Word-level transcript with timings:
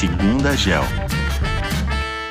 Segunda 0.00 0.56
Gel. 0.56 0.80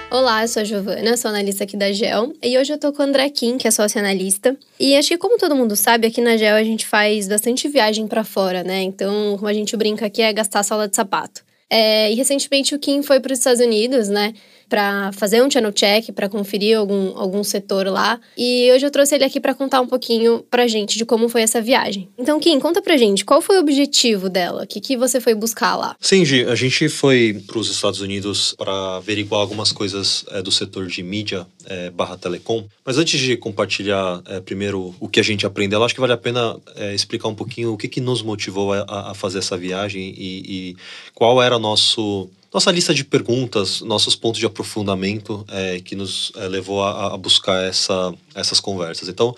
Olá, 0.09 0.41
eu 0.43 0.47
sou 0.47 0.63
a 0.63 0.65
Giovana, 0.65 1.15
sou 1.15 1.29
analista 1.29 1.65
aqui 1.65 1.77
da 1.77 1.91
GEL 1.91 2.33
e 2.41 2.57
hoje 2.57 2.73
eu 2.73 2.79
tô 2.79 2.91
com 2.91 3.03
o 3.03 3.05
André 3.05 3.29
Kim, 3.29 3.59
que 3.59 3.67
é 3.67 3.69
sócio 3.69 3.99
analista. 3.99 4.57
E 4.79 4.97
acho 4.97 5.09
que 5.09 5.19
como 5.19 5.37
todo 5.37 5.55
mundo 5.55 5.75
sabe, 5.75 6.07
aqui 6.07 6.19
na 6.19 6.35
GEL 6.35 6.55
a 6.55 6.63
gente 6.63 6.87
faz 6.87 7.27
bastante 7.27 7.67
viagem 7.67 8.07
para 8.07 8.23
fora, 8.23 8.63
né? 8.63 8.81
Então, 8.81 9.35
como 9.35 9.47
a 9.47 9.53
gente 9.53 9.77
brinca 9.77 10.07
aqui, 10.07 10.19
é 10.19 10.33
gastar 10.33 10.63
sola 10.63 10.87
de 10.87 10.95
sapato. 10.95 11.43
É, 11.69 12.11
e 12.11 12.15
recentemente 12.15 12.73
o 12.73 12.79
Kim 12.79 13.03
foi 13.03 13.19
para 13.19 13.31
os 13.31 13.37
Estados 13.37 13.61
Unidos, 13.61 14.09
né? 14.09 14.33
Para 14.69 15.11
fazer 15.13 15.41
um 15.41 15.49
channel 15.49 15.73
check, 15.73 16.11
para 16.11 16.29
conferir 16.29 16.77
algum, 16.77 17.17
algum 17.17 17.43
setor 17.43 17.87
lá. 17.87 18.19
E 18.37 18.71
hoje 18.71 18.85
eu 18.85 18.91
trouxe 18.91 19.15
ele 19.15 19.25
aqui 19.25 19.39
para 19.39 19.55
contar 19.55 19.81
um 19.81 19.87
pouquinho 19.87 20.45
pra 20.49 20.67
gente 20.67 20.97
de 20.97 21.05
como 21.05 21.27
foi 21.27 21.41
essa 21.41 21.61
viagem. 21.61 22.07
Então, 22.17 22.39
Kim, 22.39 22.59
conta 22.59 22.81
pra 22.81 22.95
gente, 22.95 23.25
qual 23.25 23.41
foi 23.41 23.57
o 23.57 23.61
objetivo 23.61 24.29
dela? 24.29 24.63
O 24.63 24.67
que, 24.67 24.79
que 24.79 24.95
você 24.95 25.19
foi 25.19 25.33
buscar 25.33 25.75
lá? 25.75 25.95
Sim, 25.99 26.23
Gi, 26.23 26.45
a 26.45 26.55
gente 26.55 26.87
foi 26.87 27.41
para 27.47 27.57
os 27.57 27.69
Estados 27.69 27.99
Unidos 27.99 28.53
para 28.57 28.97
averiguar 28.97 29.41
algumas 29.41 29.71
coisas 29.71 30.23
é, 30.29 30.41
do 30.41 30.51
setor 30.51 30.87
de 30.87 31.01
mídia 31.01 31.47
é, 31.65 31.89
barra 31.89 32.17
telecom. 32.17 32.65
Mas 32.85 32.97
antes 32.97 33.19
de 33.19 33.35
compartilhar 33.35 34.21
é, 34.27 34.39
primeiro 34.39 34.93
o 34.99 35.07
que 35.07 35.19
a 35.19 35.23
gente 35.23 35.45
aprendeu, 35.45 35.83
acho 35.83 35.93
que 35.93 36.01
vale 36.01 36.13
a 36.13 36.17
pena 36.17 36.57
é, 36.75 36.93
explicar 36.93 37.27
um 37.27 37.35
pouquinho 37.35 37.73
o 37.73 37.77
que, 37.77 37.87
que 37.87 38.01
nos 38.01 38.21
motivou 38.21 38.73
a, 38.73 39.11
a 39.11 39.13
fazer 39.13 39.39
essa 39.39 39.57
viagem 39.57 40.13
e, 40.17 40.43
e 40.47 40.75
qual 41.13 41.41
era 41.41 41.57
nosso 41.57 42.29
nossa 42.53 42.71
lista 42.71 42.93
de 42.93 43.03
perguntas, 43.03 43.81
nossos 43.81 44.15
pontos 44.15 44.39
de 44.39 44.45
aprofundamento 44.45 45.45
é, 45.49 45.79
que 45.79 45.95
nos 45.95 46.31
é, 46.35 46.47
levou 46.47 46.83
a, 46.83 47.13
a, 47.13 47.17
buscar 47.17 47.63
essa, 47.63 48.13
essas 48.33 48.59
conversas. 48.59 49.07
Então, 49.07 49.35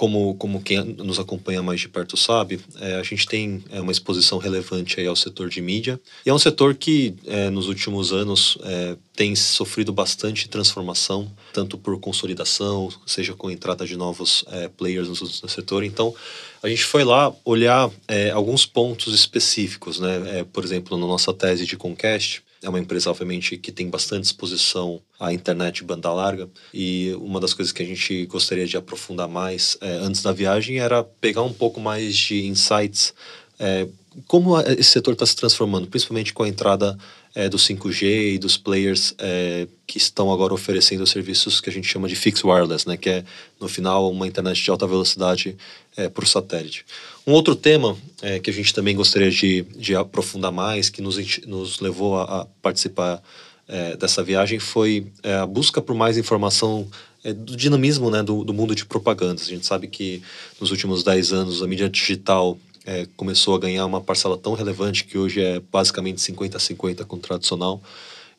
como, 0.00 0.34
como 0.36 0.62
quem 0.62 0.82
nos 0.82 1.18
acompanha 1.18 1.62
mais 1.62 1.78
de 1.78 1.86
perto 1.86 2.16
sabe, 2.16 2.58
é, 2.80 2.94
a 2.94 3.02
gente 3.02 3.26
tem 3.26 3.62
é, 3.70 3.82
uma 3.82 3.92
exposição 3.92 4.38
relevante 4.38 4.98
aí 4.98 5.06
ao 5.06 5.14
setor 5.14 5.50
de 5.50 5.60
mídia. 5.60 6.00
E 6.24 6.30
é 6.30 6.32
um 6.32 6.38
setor 6.38 6.74
que, 6.74 7.14
é, 7.26 7.50
nos 7.50 7.68
últimos 7.68 8.10
anos, 8.10 8.56
é, 8.62 8.96
tem 9.14 9.36
sofrido 9.36 9.92
bastante 9.92 10.48
transformação, 10.48 11.30
tanto 11.52 11.76
por 11.76 12.00
consolidação, 12.00 12.88
seja 13.06 13.34
com 13.34 13.48
a 13.48 13.52
entrada 13.52 13.84
de 13.86 13.94
novos 13.94 14.42
players 14.78 15.08
no, 15.08 15.14
no, 15.42 15.48
setor. 15.50 15.84
Então, 15.84 16.14
a 16.62 16.68
gente 16.70 16.84
foi 16.84 17.04
lá 17.04 17.30
olhar 17.44 17.90
alguns 18.32 18.64
pontos 18.64 19.14
específicos, 19.14 20.00
né? 20.00 20.46
por 20.50 20.64
exemplo, 20.64 20.96
na 20.96 21.06
nossa 21.06 21.34
tese 21.34 21.66
de 21.66 21.76
Concast, 21.76 22.42
é 22.62 22.68
uma 22.68 22.78
empresa, 22.78 23.10
obviamente, 23.10 23.56
que 23.56 23.72
tem 23.72 23.88
bastante 23.88 24.24
exposição 24.24 25.00
à 25.18 25.32
internet 25.32 25.76
de 25.76 25.84
banda 25.84 26.12
larga. 26.12 26.48
E 26.74 27.14
uma 27.18 27.40
das 27.40 27.54
coisas 27.54 27.72
que 27.72 27.82
a 27.82 27.86
gente 27.86 28.26
gostaria 28.26 28.66
de 28.66 28.76
aprofundar 28.76 29.28
mais 29.28 29.78
é, 29.80 29.92
antes 29.92 30.22
da 30.22 30.32
viagem 30.32 30.78
era 30.78 31.02
pegar 31.02 31.42
um 31.42 31.52
pouco 31.52 31.80
mais 31.80 32.16
de 32.16 32.46
insights. 32.46 33.14
É, 33.58 33.86
como 34.26 34.58
esse 34.60 34.90
setor 34.90 35.12
está 35.14 35.26
se 35.26 35.36
transformando, 35.36 35.86
principalmente 35.86 36.32
com 36.32 36.42
a 36.42 36.48
entrada 36.48 36.98
é, 37.34 37.48
do 37.48 37.56
5G 37.56 38.34
e 38.34 38.38
dos 38.38 38.56
players 38.56 39.14
é, 39.18 39.66
que 39.86 39.98
estão 39.98 40.32
agora 40.32 40.52
oferecendo 40.52 41.06
serviços 41.06 41.60
que 41.60 41.70
a 41.70 41.72
gente 41.72 41.86
chama 41.86 42.08
de 42.08 42.16
fixed 42.16 42.46
wireless, 42.46 42.86
né, 42.88 42.96
que 42.96 43.08
é, 43.08 43.24
no 43.60 43.68
final, 43.68 44.10
uma 44.10 44.26
internet 44.26 44.62
de 44.62 44.70
alta 44.70 44.86
velocidade 44.86 45.56
é, 45.96 46.08
por 46.08 46.26
satélite. 46.26 46.84
Um 47.26 47.32
outro 47.32 47.54
tema 47.54 47.96
é, 48.22 48.38
que 48.38 48.50
a 48.50 48.52
gente 48.52 48.74
também 48.74 48.96
gostaria 48.96 49.30
de, 49.30 49.62
de 49.76 49.94
aprofundar 49.94 50.50
mais, 50.50 50.88
que 50.88 51.00
nos, 51.00 51.16
nos 51.46 51.80
levou 51.80 52.18
a, 52.18 52.42
a 52.42 52.46
participar 52.60 53.22
é, 53.68 53.96
dessa 53.96 54.22
viagem, 54.22 54.58
foi 54.58 55.06
é, 55.22 55.34
a 55.34 55.46
busca 55.46 55.80
por 55.80 55.94
mais 55.94 56.18
informação 56.18 56.88
do 57.22 57.54
dinamismo 57.54 58.10
né, 58.10 58.22
do, 58.22 58.42
do 58.42 58.54
mundo 58.54 58.74
de 58.74 58.86
propagandas. 58.86 59.42
A 59.42 59.50
gente 59.50 59.66
sabe 59.66 59.86
que 59.86 60.22
nos 60.58 60.70
últimos 60.70 61.04
10 61.04 61.34
anos 61.34 61.62
a 61.62 61.66
mídia 61.66 61.88
digital 61.88 62.58
é, 62.90 63.06
começou 63.16 63.54
a 63.54 63.58
ganhar 63.60 63.86
uma 63.86 64.00
parcela 64.00 64.36
tão 64.36 64.52
relevante 64.52 65.04
que 65.04 65.16
hoje 65.16 65.40
é 65.40 65.60
basicamente 65.60 66.18
50-50 66.18 67.04
com 67.04 67.14
o 67.14 67.20
tradicional. 67.20 67.80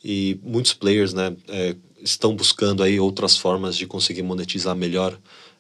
E 0.03 0.37
muitos 0.43 0.73
players 0.73 1.13
né, 1.13 1.33
é, 1.47 1.73
estão 2.03 2.35
buscando 2.35 2.83
aí 2.83 2.99
outras 2.99 3.37
formas 3.37 3.77
de 3.77 3.87
conseguir 3.87 4.23
monetizar 4.23 4.75
melhor 4.75 5.17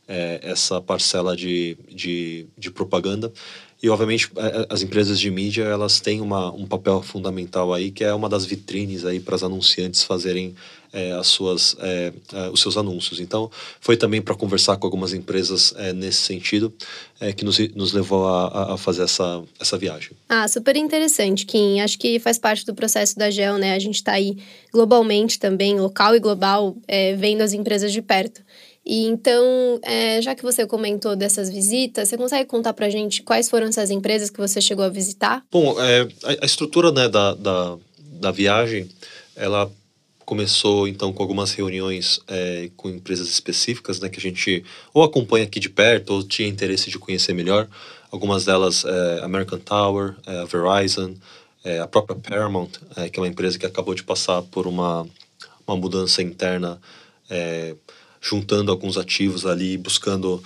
é, 0.09 0.41
essa 0.43 0.81
parcela 0.81 1.37
de, 1.37 1.77
de, 1.87 2.47
de, 2.57 2.69
propaganda. 2.69 3.31
E, 3.81 3.89
obviamente, 3.89 4.29
as 4.69 4.83
empresas 4.83 5.19
de 5.19 5.31
mídia 5.31 5.63
elas 5.63 5.99
têm 5.99 6.21
uma, 6.21 6.51
um 6.53 6.67
papel 6.67 7.01
fundamental 7.01 7.73
aí, 7.73 7.89
que 7.89 8.03
é 8.03 8.13
uma 8.13 8.29
das 8.29 8.45
vitrines 8.45 9.05
aí 9.05 9.19
para 9.19 9.35
os 9.35 9.43
anunciantes 9.43 10.03
fazerem 10.03 10.55
é, 10.93 11.11
as 11.13 11.27
suas, 11.27 11.75
é, 11.79 12.13
é, 12.33 12.49
os 12.49 12.61
seus 12.61 12.77
anúncios. 12.77 13.19
Então, 13.19 13.49
foi 13.79 13.95
também 13.97 14.21
para 14.21 14.35
conversar 14.35 14.77
com 14.77 14.85
algumas 14.85 15.13
empresas 15.13 15.73
é, 15.77 15.93
nesse 15.93 16.19
sentido 16.19 16.73
é, 17.19 17.31
que 17.33 17.45
nos, 17.45 17.57
nos 17.75 17.93
levou 17.93 18.27
a, 18.27 18.73
a, 18.73 18.77
fazer 18.77 19.03
essa, 19.03 19.41
essa 19.59 19.77
viagem. 19.77 20.11
Ah, 20.27 20.47
super 20.47 20.75
interessante, 20.75 21.45
Kim. 21.45 21.79
Acho 21.79 21.97
que 21.97 22.19
faz 22.19 22.37
parte 22.37 22.65
do 22.65 22.75
processo 22.75 23.17
da 23.17 23.29
GEL, 23.29 23.57
né? 23.57 23.73
A 23.73 23.79
gente 23.79 23.95
está 23.95 24.13
aí 24.13 24.37
globalmente 24.71 25.39
também, 25.39 25.79
local 25.79 26.15
e 26.15 26.19
global, 26.19 26.75
é, 26.87 27.15
vendo 27.15 27.41
as 27.41 27.53
empresas 27.53 27.91
de 27.91 28.01
perto. 28.01 28.41
E 28.85 29.05
então, 29.05 29.79
é, 29.83 30.21
já 30.21 30.33
que 30.33 30.41
você 30.41 30.65
comentou 30.65 31.15
dessas 31.15 31.49
visitas, 31.49 32.09
você 32.09 32.17
consegue 32.17 32.49
contar 32.49 32.73
para 32.73 32.87
a 32.87 32.89
gente 32.89 33.21
quais 33.21 33.49
foram 33.49 33.67
essas 33.67 33.91
empresas 33.91 34.29
que 34.29 34.39
você 34.39 34.59
chegou 34.59 34.83
a 34.83 34.89
visitar? 34.89 35.43
Bom, 35.51 35.79
é, 35.79 36.07
a, 36.41 36.45
estrutura 36.45 36.91
né, 36.91 37.07
da, 37.07 37.35
da, 37.35 37.77
da 37.97 38.31
viagem, 38.31 38.89
ela 39.35 39.71
começou 40.25 40.87
então 40.87 41.11
com 41.13 41.21
algumas 41.21 41.51
reuniões 41.53 42.19
é, 42.27 42.71
com 42.75 42.89
empresas 42.89 43.27
específicas, 43.27 43.99
né, 43.99 44.09
que 44.09 44.17
a 44.17 44.21
gente 44.21 44.63
ou 44.93 45.03
acompanha 45.03 45.45
aqui 45.45 45.59
de 45.59 45.69
perto 45.69 46.13
ou 46.13 46.23
tinha 46.23 46.47
interesse 46.47 46.89
de 46.89 46.97
conhecer 46.97 47.33
melhor. 47.33 47.67
Algumas 48.09 48.45
delas 48.45 48.83
é, 48.83 49.19
American 49.23 49.59
Tower, 49.59 50.15
é, 50.25 50.45
Verizon, 50.45 51.15
é, 51.63 51.79
a 51.79 51.87
própria 51.87 52.15
Paramount, 52.15 52.71
que 53.11 53.19
é 53.19 53.21
uma 53.21 53.27
empresa 53.27 53.59
que 53.59 53.65
acabou 53.65 53.93
de 53.93 54.03
passar 54.03 54.41
por 54.41 54.65
uma, 54.65 55.07
uma 55.67 55.77
mudança 55.77 56.23
interna, 56.23 56.81
juntando 58.21 58.71
alguns 58.71 58.97
ativos 58.97 59.45
ali, 59.45 59.77
buscando 59.77 60.41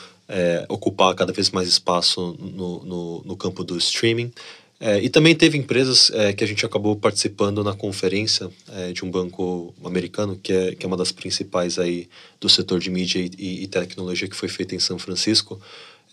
ocupar 0.69 1.13
cada 1.13 1.31
vez 1.31 1.51
mais 1.51 1.67
espaço 1.67 2.35
no, 2.39 2.83
no, 2.83 3.23
no 3.23 3.37
campo 3.37 3.63
do 3.63 3.77
streaming. 3.77 4.31
É, 4.79 5.01
e 5.01 5.09
também 5.09 5.33
teve 5.33 5.57
empresas 5.57 6.11
é, 6.13 6.33
que 6.33 6.43
a 6.43 6.47
gente 6.47 6.65
acabou 6.65 6.95
participando 6.97 7.63
na 7.63 7.73
conferência 7.73 8.49
é, 8.73 8.91
de 8.91 9.05
um 9.05 9.09
banco 9.09 9.73
americano, 9.83 10.37
que 10.41 10.51
é, 10.51 10.75
que 10.75 10.85
é 10.85 10.87
uma 10.87 10.97
das 10.97 11.11
principais 11.13 11.79
aí 11.79 12.09
do 12.41 12.49
setor 12.49 12.79
de 12.79 12.89
mídia 12.89 13.19
e, 13.19 13.63
e 13.63 13.67
tecnologia, 13.67 14.27
que 14.27 14.35
foi 14.35 14.49
feita 14.49 14.75
em 14.75 14.79
São 14.79 14.99
Francisco, 14.99 15.61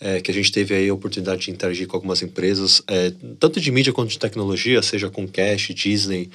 é, 0.00 0.20
que 0.20 0.30
a 0.30 0.34
gente 0.34 0.52
teve 0.52 0.74
aí 0.74 0.88
a 0.88 0.94
oportunidade 0.94 1.42
de 1.42 1.50
interagir 1.50 1.88
com 1.88 1.96
algumas 1.96 2.22
empresas, 2.22 2.82
é, 2.86 3.12
tanto 3.38 3.60
de 3.60 3.70
mídia 3.72 3.92
quanto 3.92 4.10
de 4.10 4.18
tecnologia, 4.18 4.80
seja 4.80 5.10
com 5.10 5.26
Cash, 5.26 5.74
Disney, 5.74 6.30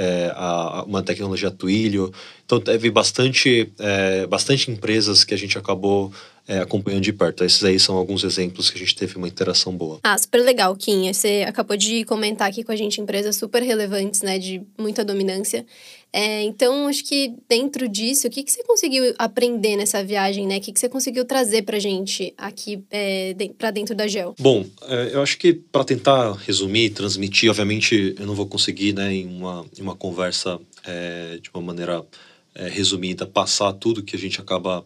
é, 0.00 0.32
a, 0.34 0.84
uma 0.86 1.02
tecnologia 1.02 1.50
Twilio. 1.50 2.12
Então 2.44 2.58
teve 2.58 2.90
bastante, 2.90 3.72
bastante 4.28 4.72
empresas 4.72 5.22
que 5.22 5.32
a 5.32 5.36
gente 5.36 5.56
acabou 5.56 6.10
é, 6.50 6.58
acompanhando 6.58 7.02
de 7.02 7.12
perto. 7.12 7.44
Esses 7.44 7.62
aí 7.62 7.78
são 7.78 7.96
alguns 7.96 8.24
exemplos 8.24 8.70
que 8.70 8.76
a 8.76 8.80
gente 8.80 8.96
teve 8.96 9.16
uma 9.16 9.28
interação 9.28 9.72
boa. 9.72 10.00
Ah, 10.02 10.18
super 10.18 10.38
legal, 10.38 10.74
Kim. 10.74 11.12
Você 11.12 11.44
acabou 11.46 11.76
de 11.76 12.04
comentar 12.04 12.48
aqui 12.48 12.64
com 12.64 12.72
a 12.72 12.76
gente 12.76 13.00
empresas 13.00 13.36
super 13.36 13.62
relevantes, 13.62 14.22
né, 14.22 14.36
de 14.36 14.60
muita 14.76 15.04
dominância. 15.04 15.64
É, 16.12 16.42
então, 16.42 16.88
acho 16.88 17.04
que 17.04 17.34
dentro 17.48 17.88
disso, 17.88 18.26
o 18.26 18.30
que, 18.30 18.42
que 18.42 18.50
você 18.50 18.64
conseguiu 18.64 19.14
aprender 19.18 19.76
nessa 19.76 20.02
viagem, 20.02 20.46
né? 20.46 20.58
O 20.58 20.60
que, 20.60 20.72
que 20.72 20.80
você 20.80 20.88
conseguiu 20.88 21.24
trazer 21.24 21.62
pra 21.62 21.78
gente 21.78 22.34
aqui 22.36 22.82
é, 22.90 23.32
de, 23.34 23.50
para 23.50 23.70
dentro 23.70 23.94
da 23.94 24.08
GEL? 24.08 24.34
Bom, 24.38 24.66
é, 24.88 25.10
eu 25.12 25.22
acho 25.22 25.38
que 25.38 25.52
para 25.52 25.84
tentar 25.84 26.32
resumir, 26.32 26.90
transmitir, 26.90 27.48
obviamente 27.48 28.14
eu 28.18 28.26
não 28.26 28.34
vou 28.34 28.46
conseguir, 28.46 28.92
né, 28.92 29.14
em 29.14 29.26
uma, 29.26 29.64
em 29.78 29.82
uma 29.82 29.94
conversa 29.94 30.58
é, 30.84 31.38
de 31.40 31.48
uma 31.54 31.62
maneira 31.62 32.04
é, 32.54 32.68
resumida, 32.68 33.24
passar 33.24 33.72
tudo 33.74 34.02
que 34.02 34.16
a 34.16 34.18
gente 34.18 34.40
acaba 34.40 34.84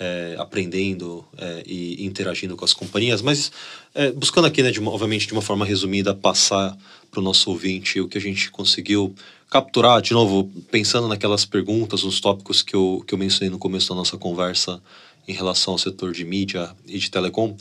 é, 0.00 0.36
aprendendo 0.38 1.24
é, 1.36 1.62
e 1.66 2.04
interagindo 2.04 2.56
com 2.56 2.64
as 2.64 2.72
companhias, 2.72 3.20
mas 3.20 3.52
é, 3.94 4.10
buscando 4.10 4.46
aqui, 4.46 4.62
né, 4.62 4.70
de 4.70 4.80
uma, 4.80 4.90
obviamente, 4.90 5.26
de 5.26 5.32
uma 5.32 5.42
forma 5.42 5.64
resumida, 5.64 6.14
passar 6.14 6.76
para 7.10 7.20
o 7.20 7.22
nosso 7.22 7.50
ouvinte 7.50 8.00
o 8.00 8.08
que 8.08 8.16
a 8.16 8.20
gente 8.20 8.50
conseguiu 8.50 9.14
capturar, 9.52 10.00
de 10.00 10.14
novo, 10.14 10.50
pensando 10.70 11.06
naquelas 11.06 11.44
perguntas, 11.44 12.04
nos 12.04 12.20
tópicos 12.20 12.62
que 12.62 12.74
eu, 12.74 13.04
que 13.06 13.12
eu 13.12 13.18
mencionei 13.18 13.50
no 13.50 13.58
começo 13.58 13.90
da 13.90 13.94
nossa 13.94 14.16
conversa 14.16 14.80
em 15.28 15.34
relação 15.34 15.74
ao 15.74 15.78
setor 15.78 16.10
de 16.10 16.24
mídia 16.24 16.74
e 16.86 16.98
de 16.98 17.10
telecom. 17.10 17.54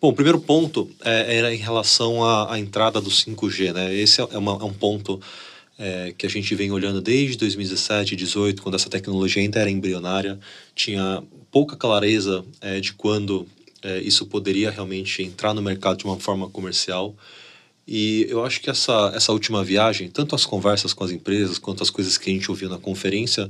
Bom, 0.00 0.08
o 0.08 0.12
primeiro 0.12 0.40
ponto 0.40 0.90
é, 1.04 1.36
era 1.36 1.54
em 1.54 1.58
relação 1.58 2.24
à, 2.24 2.52
à, 2.52 2.58
entrada 2.58 3.00
do 3.00 3.10
5G, 3.10 3.72
né? 3.72 3.94
Esse 3.94 4.20
é, 4.20 4.24
uma, 4.36 4.54
é 4.60 4.64
um 4.64 4.72
ponto 4.72 5.20
é, 5.78 6.12
que 6.18 6.26
a 6.26 6.28
gente 6.28 6.52
vem 6.56 6.72
olhando 6.72 7.00
desde 7.00 7.38
2017, 7.38 8.16
2018, 8.16 8.60
quando 8.60 8.74
essa 8.74 8.90
tecnologia 8.90 9.40
ainda 9.40 9.60
era 9.60 9.70
embrionária, 9.70 10.40
tinha 10.74 11.22
pouca 11.52 11.76
clareza 11.76 12.44
é, 12.60 12.80
de 12.80 12.92
quando 12.92 13.46
é, 13.84 14.00
isso 14.00 14.26
poderia 14.26 14.68
realmente 14.68 15.22
entrar 15.22 15.54
no 15.54 15.62
mercado 15.62 15.98
de 15.98 16.06
uma 16.06 16.18
forma 16.18 16.50
comercial. 16.50 17.14
E 17.86 18.26
eu 18.28 18.44
acho 18.44 18.60
que 18.60 18.68
essa, 18.68 19.12
essa 19.14 19.32
última 19.32 19.62
viagem, 19.62 20.08
tanto 20.08 20.34
as 20.34 20.44
conversas 20.44 20.92
com 20.92 21.04
as 21.04 21.10
empresas 21.10 21.58
quanto 21.58 21.82
as 21.82 21.90
coisas 21.90 22.18
que 22.18 22.28
a 22.30 22.32
gente 22.32 22.50
ouviu 22.50 22.68
na 22.68 22.78
conferência, 22.78 23.48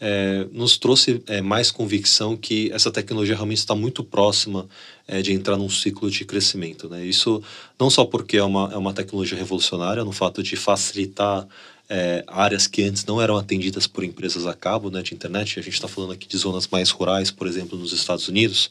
é, 0.00 0.46
nos 0.52 0.76
trouxe 0.76 1.22
é, 1.26 1.40
mais 1.40 1.70
convicção 1.70 2.36
que 2.36 2.70
essa 2.72 2.90
tecnologia 2.90 3.34
realmente 3.34 3.58
está 3.58 3.74
muito 3.74 4.04
próxima 4.04 4.66
é, 5.06 5.22
de 5.22 5.32
entrar 5.32 5.56
num 5.56 5.70
ciclo 5.70 6.10
de 6.10 6.24
crescimento. 6.24 6.88
Né? 6.88 7.04
Isso 7.04 7.42
não 7.78 7.88
só 7.88 8.04
porque 8.04 8.36
é 8.36 8.42
uma, 8.42 8.70
é 8.72 8.76
uma 8.76 8.92
tecnologia 8.92 9.38
revolucionária 9.38 10.04
no 10.04 10.12
fato 10.12 10.42
de 10.42 10.56
facilitar 10.56 11.46
é, 11.88 12.24
áreas 12.26 12.66
que 12.66 12.82
antes 12.82 13.04
não 13.04 13.22
eram 13.22 13.36
atendidas 13.36 13.86
por 13.86 14.04
empresas 14.04 14.46
a 14.46 14.52
cabo 14.52 14.90
né, 14.90 15.02
de 15.02 15.14
internet. 15.14 15.58
A 15.58 15.62
gente 15.62 15.74
está 15.74 15.88
falando 15.88 16.12
aqui 16.12 16.26
de 16.26 16.36
zonas 16.36 16.66
mais 16.66 16.90
rurais, 16.90 17.30
por 17.30 17.46
exemplo, 17.46 17.78
nos 17.78 17.92
Estados 17.92 18.28
Unidos, 18.28 18.70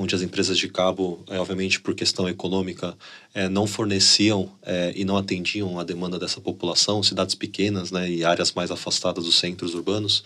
onde 0.00 0.14
as 0.14 0.22
empresas 0.22 0.56
de 0.56 0.68
cabo, 0.68 1.24
é, 1.28 1.40
obviamente 1.40 1.80
por 1.80 1.92
questão 1.92 2.28
econômica, 2.28 2.96
é, 3.34 3.48
não 3.48 3.66
forneciam 3.66 4.48
é, 4.62 4.92
e 4.94 5.04
não 5.04 5.16
atendiam 5.16 5.76
a 5.76 5.82
demanda 5.82 6.20
dessa 6.20 6.40
população, 6.40 7.02
cidades 7.02 7.34
pequenas 7.34 7.90
né, 7.90 8.08
e 8.08 8.24
áreas 8.24 8.52
mais 8.52 8.70
afastadas 8.70 9.24
dos 9.24 9.36
centros 9.36 9.74
urbanos. 9.74 10.22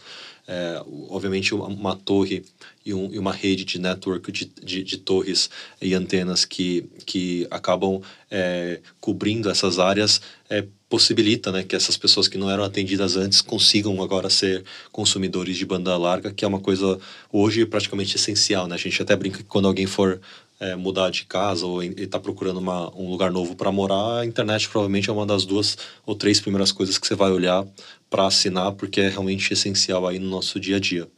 É, 0.46 0.82
obviamente, 1.08 1.54
uma, 1.54 1.94
torre 1.94 2.44
e, 2.84 2.92
um, 2.92 3.12
e, 3.12 3.18
uma 3.18 3.32
rede 3.32 3.64
de 3.64 3.78
network 3.78 4.32
de, 4.32 4.44
de, 4.44 4.82
de, 4.82 4.98
torres 4.98 5.48
e 5.80 5.94
antenas 5.94 6.44
que, 6.44 6.84
que 7.06 7.46
acabam 7.48 8.00
é, 8.28 8.80
cobrindo 9.00 9.48
essas 9.48 9.78
áreas 9.78 10.20
é, 10.50 10.66
possibilita 10.88 11.50
né, 11.50 11.62
que 11.62 11.74
essas 11.74 11.96
pessoas 11.96 12.28
que 12.28 12.36
não 12.36 12.50
eram 12.50 12.64
atendidas 12.64 13.16
antes 13.16 13.40
consigam 13.40 14.02
agora 14.02 14.28
ser 14.28 14.62
consumidores 14.90 15.56
de 15.56 15.64
banda 15.64 15.96
larga, 15.96 16.34
que 16.34 16.44
é 16.44 16.48
uma 16.48 16.60
coisa 16.60 16.98
hoje 17.32 17.64
praticamente 17.64 18.16
essencial. 18.16 18.66
Né? 18.66 18.74
A 18.74 18.78
gente 18.78 19.00
até 19.00 19.16
brinca 19.16 19.38
que 19.38 19.44
quando 19.44 19.68
alguém 19.68 19.86
for 19.86 20.20
é, 20.62 20.76
mudar 20.76 21.10
de 21.10 21.24
casa 21.24 21.66
ou 21.66 21.82
está 21.82 22.20
procurando 22.20 22.58
uma, 22.58 22.88
um 22.96 23.10
lugar 23.10 23.32
novo 23.32 23.56
para 23.56 23.72
morar, 23.72 24.20
a 24.20 24.26
internet 24.26 24.68
provavelmente 24.68 25.10
é 25.10 25.12
uma 25.12 25.26
das 25.26 25.44
duas 25.44 25.76
ou 26.06 26.14
três 26.14 26.40
primeiras 26.40 26.70
coisas 26.70 26.96
que 26.96 27.06
você 27.06 27.16
vai 27.16 27.32
olhar 27.32 27.66
para 28.08 28.26
assinar, 28.26 28.70
porque 28.72 29.00
é 29.00 29.08
realmente 29.08 29.52
essencial 29.52 30.06
aí 30.06 30.20
no 30.20 30.30
nosso 30.30 30.60
dia 30.60 30.76
a 30.76 30.80
dia. 30.80 31.08